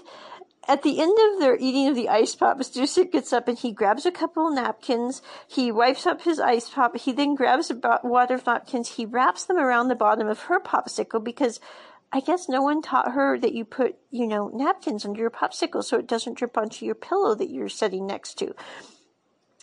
at 0.67 0.83
the 0.83 1.01
end 1.01 1.17
of 1.17 1.39
their 1.39 1.57
eating 1.57 1.87
of 1.87 1.95
the 1.95 2.09
ice 2.09 2.35
pops, 2.35 2.69
Doo-sik 2.69 3.11
gets 3.11 3.33
up 3.33 3.47
and 3.47 3.57
he 3.57 3.71
grabs 3.71 4.05
a 4.05 4.11
couple 4.11 4.47
of 4.47 4.53
napkins. 4.53 5.21
He 5.47 5.71
wipes 5.71 6.05
up 6.05 6.21
his 6.21 6.39
ice 6.39 6.69
pop. 6.69 6.95
He 6.95 7.11
then 7.11 7.35
grabs 7.35 7.71
a 7.71 7.99
wad 8.03 8.31
of 8.31 8.45
napkins. 8.45 8.89
He 8.89 9.05
wraps 9.05 9.45
them 9.45 9.57
around 9.57 9.87
the 9.87 9.95
bottom 9.95 10.27
of 10.27 10.41
her 10.41 10.59
popsicle 10.59 11.23
because 11.23 11.59
I 12.11 12.21
guess 12.21 12.49
no 12.49 12.61
one 12.61 12.81
taught 12.81 13.13
her 13.13 13.39
that 13.39 13.53
you 13.53 13.65
put, 13.65 13.95
you 14.09 14.27
know, 14.27 14.49
napkins 14.53 15.05
under 15.05 15.19
your 15.19 15.29
popsicle 15.29 15.83
so 15.83 15.97
it 15.97 16.07
doesn't 16.07 16.37
drip 16.37 16.57
onto 16.57 16.85
your 16.85 16.95
pillow 16.95 17.35
that 17.35 17.49
you're 17.49 17.69
sitting 17.69 18.07
next 18.07 18.35
to. 18.39 18.53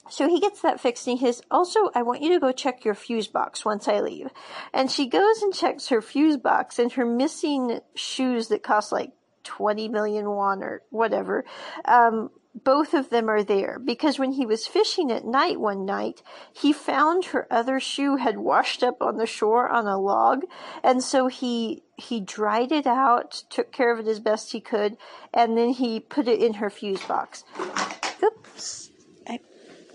So 0.09 0.29
he 0.29 0.40
gets 0.40 0.62
that 0.62 0.81
fixed 0.81 1.07
and 1.07 1.19
he 1.19 1.27
says, 1.27 1.42
also, 1.51 1.90
I 1.95 2.03
want 2.03 2.23
you 2.23 2.31
to 2.31 2.40
go 2.40 2.53
check 2.53 2.85
your 2.85 2.95
fuse 2.95 3.29
box 3.29 3.64
once 3.64 3.88
I 3.88 4.01
leave. 4.01 4.31
And 4.73 4.90
she 4.90 5.07
goes 5.07 5.42
and 5.42 5.55
checks 5.55 5.88
her 5.88 6.01
fuse 6.01 6.37
box 6.37 6.79
and 6.79 6.92
her 6.92 7.07
missing 7.07 7.81
shoes 7.95 8.49
that 8.49 8.62
cost 8.62 8.92
like 8.92 9.12
20 9.45 9.88
million 9.88 10.29
won 10.29 10.62
or 10.62 10.83
whatever, 10.90 11.45
um, 11.85 12.31
both 12.64 12.95
of 12.95 13.11
them 13.11 13.29
are 13.29 13.42
there 13.42 13.79
because 13.79 14.19
when 14.19 14.33
he 14.33 14.47
was 14.47 14.66
fishing 14.66 15.12
at 15.12 15.25
night 15.25 15.61
one 15.61 15.85
night, 15.85 16.23
he 16.53 16.73
found 16.73 17.27
her 17.27 17.47
other 17.51 17.79
shoe 17.79 18.16
had 18.16 18.38
washed 18.38 18.83
up 18.83 19.03
on 19.03 19.19
the 19.19 19.27
shore 19.27 19.69
on 19.69 19.87
a 19.87 19.99
log. 19.99 20.45
And 20.83 21.03
so 21.03 21.27
he, 21.27 21.83
he 21.97 22.21
dried 22.21 22.73
it 22.73 22.87
out, 22.87 23.42
took 23.51 23.73
care 23.73 23.92
of 23.92 24.01
it 24.01 24.09
as 24.09 24.21
best 24.21 24.53
he 24.53 24.61
could, 24.61 24.97
and 25.35 25.57
then 25.57 25.71
he 25.71 26.01
put 26.01 26.29
it 26.29 26.40
in 26.40 26.55
her 26.55 26.71
fuse 26.71 27.05
box. 27.05 27.45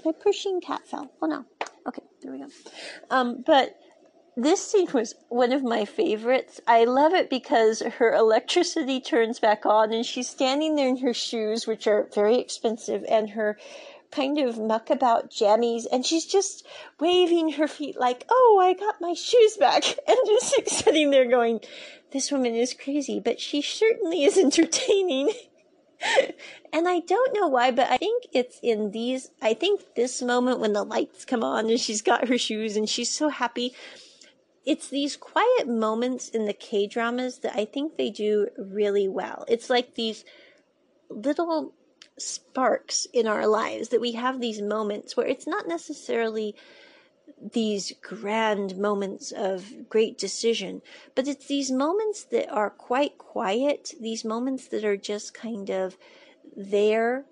My 0.05 0.11
pushing 0.11 0.61
cat 0.61 0.87
fell. 0.87 1.11
Oh 1.21 1.27
no. 1.27 1.45
Okay, 1.87 2.03
there 2.21 2.31
we 2.31 2.39
go. 2.39 2.47
Um, 3.09 3.43
but 3.45 3.75
this 4.37 4.65
scene 4.65 4.87
was 4.93 5.15
one 5.29 5.51
of 5.51 5.63
my 5.63 5.85
favorites. 5.85 6.61
I 6.67 6.85
love 6.85 7.13
it 7.13 7.29
because 7.29 7.81
her 7.81 8.13
electricity 8.13 9.01
turns 9.01 9.39
back 9.39 9.65
on 9.65 9.91
and 9.91 10.05
she's 10.05 10.29
standing 10.29 10.75
there 10.75 10.87
in 10.87 10.97
her 10.97 11.13
shoes, 11.13 11.67
which 11.67 11.85
are 11.87 12.07
very 12.13 12.37
expensive, 12.37 13.03
and 13.09 13.31
her 13.31 13.57
kind 14.11 14.37
of 14.39 14.55
muckabout 14.55 15.31
jammies, 15.31 15.85
and 15.91 16.05
she's 16.05 16.25
just 16.25 16.65
waving 16.99 17.53
her 17.53 17.67
feet 17.67 17.99
like, 17.99 18.25
oh, 18.29 18.59
I 18.61 18.73
got 18.73 19.01
my 19.01 19.13
shoes 19.13 19.57
back. 19.57 19.83
And 20.07 20.17
just 20.25 20.69
sitting 20.69 21.11
there 21.11 21.29
going, 21.29 21.61
this 22.11 22.31
woman 22.31 22.55
is 22.55 22.73
crazy, 22.73 23.19
but 23.19 23.39
she 23.39 23.61
certainly 23.61 24.23
is 24.23 24.37
entertaining. 24.47 25.31
and 26.73 26.87
I 26.87 26.99
don't 26.99 27.33
know 27.33 27.47
why, 27.47 27.71
but 27.71 27.89
I 27.89 27.97
think 27.97 28.25
it's 28.33 28.59
in 28.61 28.91
these, 28.91 29.31
I 29.41 29.53
think 29.53 29.81
this 29.95 30.21
moment 30.21 30.59
when 30.59 30.73
the 30.73 30.83
lights 30.83 31.25
come 31.25 31.43
on 31.43 31.69
and 31.69 31.79
she's 31.79 32.01
got 32.01 32.27
her 32.27 32.37
shoes 32.37 32.75
and 32.75 32.89
she's 32.89 33.11
so 33.11 33.29
happy. 33.29 33.73
It's 34.65 34.89
these 34.89 35.17
quiet 35.17 35.67
moments 35.67 36.29
in 36.29 36.45
the 36.45 36.53
K 36.53 36.87
dramas 36.87 37.39
that 37.39 37.55
I 37.55 37.65
think 37.65 37.97
they 37.97 38.09
do 38.09 38.47
really 38.57 39.07
well. 39.07 39.45
It's 39.47 39.69
like 39.69 39.95
these 39.95 40.23
little 41.09 41.73
sparks 42.17 43.07
in 43.13 43.27
our 43.27 43.47
lives 43.47 43.89
that 43.89 44.01
we 44.01 44.11
have 44.13 44.39
these 44.39 44.61
moments 44.61 45.17
where 45.17 45.27
it's 45.27 45.47
not 45.47 45.67
necessarily 45.67 46.55
these 47.41 47.93
grand 48.01 48.77
moments 48.77 49.31
of 49.31 49.89
great 49.89 50.17
decision, 50.17 50.81
but 51.15 51.27
it's 51.27 51.47
these 51.47 51.71
moments 51.71 52.23
that 52.25 52.49
are 52.51 52.69
quite 52.69 53.17
quiet, 53.17 53.93
these 53.99 54.23
moments 54.23 54.67
that 54.67 54.85
are 54.85 54.97
just 54.97 55.33
kind 55.33 55.69
of 55.69 55.97
there 56.55 57.25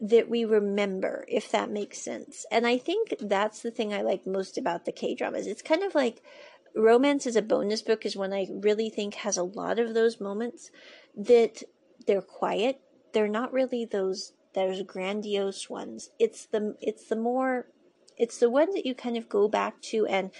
that 0.00 0.28
we 0.28 0.44
remember, 0.44 1.24
if 1.28 1.50
that 1.52 1.70
makes 1.70 1.98
sense. 1.98 2.44
And 2.50 2.66
I 2.66 2.76
think 2.76 3.14
that's 3.20 3.62
the 3.62 3.70
thing 3.70 3.94
I 3.94 4.02
like 4.02 4.26
most 4.26 4.58
about 4.58 4.84
the 4.84 4.92
K 4.92 5.14
dramas. 5.14 5.46
It's 5.46 5.62
kind 5.62 5.82
of 5.82 5.94
like 5.94 6.22
romance 6.74 7.26
as 7.26 7.36
a 7.36 7.42
bonus 7.42 7.82
book 7.82 8.04
is 8.04 8.16
one 8.16 8.32
I 8.32 8.48
really 8.50 8.90
think 8.90 9.14
has 9.14 9.36
a 9.36 9.42
lot 9.42 9.78
of 9.78 9.94
those 9.94 10.20
moments 10.20 10.70
that 11.16 11.62
they're 12.06 12.22
quiet. 12.22 12.80
They're 13.12 13.28
not 13.28 13.52
really 13.52 13.84
those 13.84 14.32
those 14.54 14.82
grandiose 14.82 15.70
ones. 15.70 16.10
It's 16.18 16.46
the 16.46 16.76
it's 16.80 17.06
the 17.06 17.16
more 17.16 17.66
it's 18.16 18.38
the 18.38 18.50
one 18.50 18.72
that 18.74 18.86
you 18.86 18.94
kind 18.94 19.16
of 19.16 19.28
go 19.28 19.48
back 19.48 19.80
to 19.82 20.06
and 20.06 20.30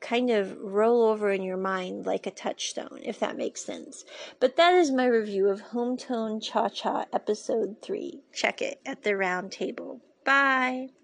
kind 0.00 0.30
of 0.30 0.56
roll 0.60 1.02
over 1.02 1.30
in 1.30 1.42
your 1.42 1.56
mind 1.56 2.04
like 2.06 2.26
a 2.26 2.30
touchstone, 2.30 3.00
if 3.02 3.18
that 3.20 3.38
makes 3.38 3.64
sense. 3.64 4.04
But 4.38 4.56
that 4.56 4.74
is 4.74 4.90
my 4.90 5.06
review 5.06 5.48
of 5.48 5.70
Hometown 5.72 6.42
Cha 6.42 6.68
Cha 6.68 7.06
episode 7.12 7.76
3. 7.82 8.20
Check 8.32 8.60
it 8.60 8.80
at 8.84 9.02
the 9.02 9.16
round 9.16 9.52
table. 9.52 10.00
Bye. 10.24 10.90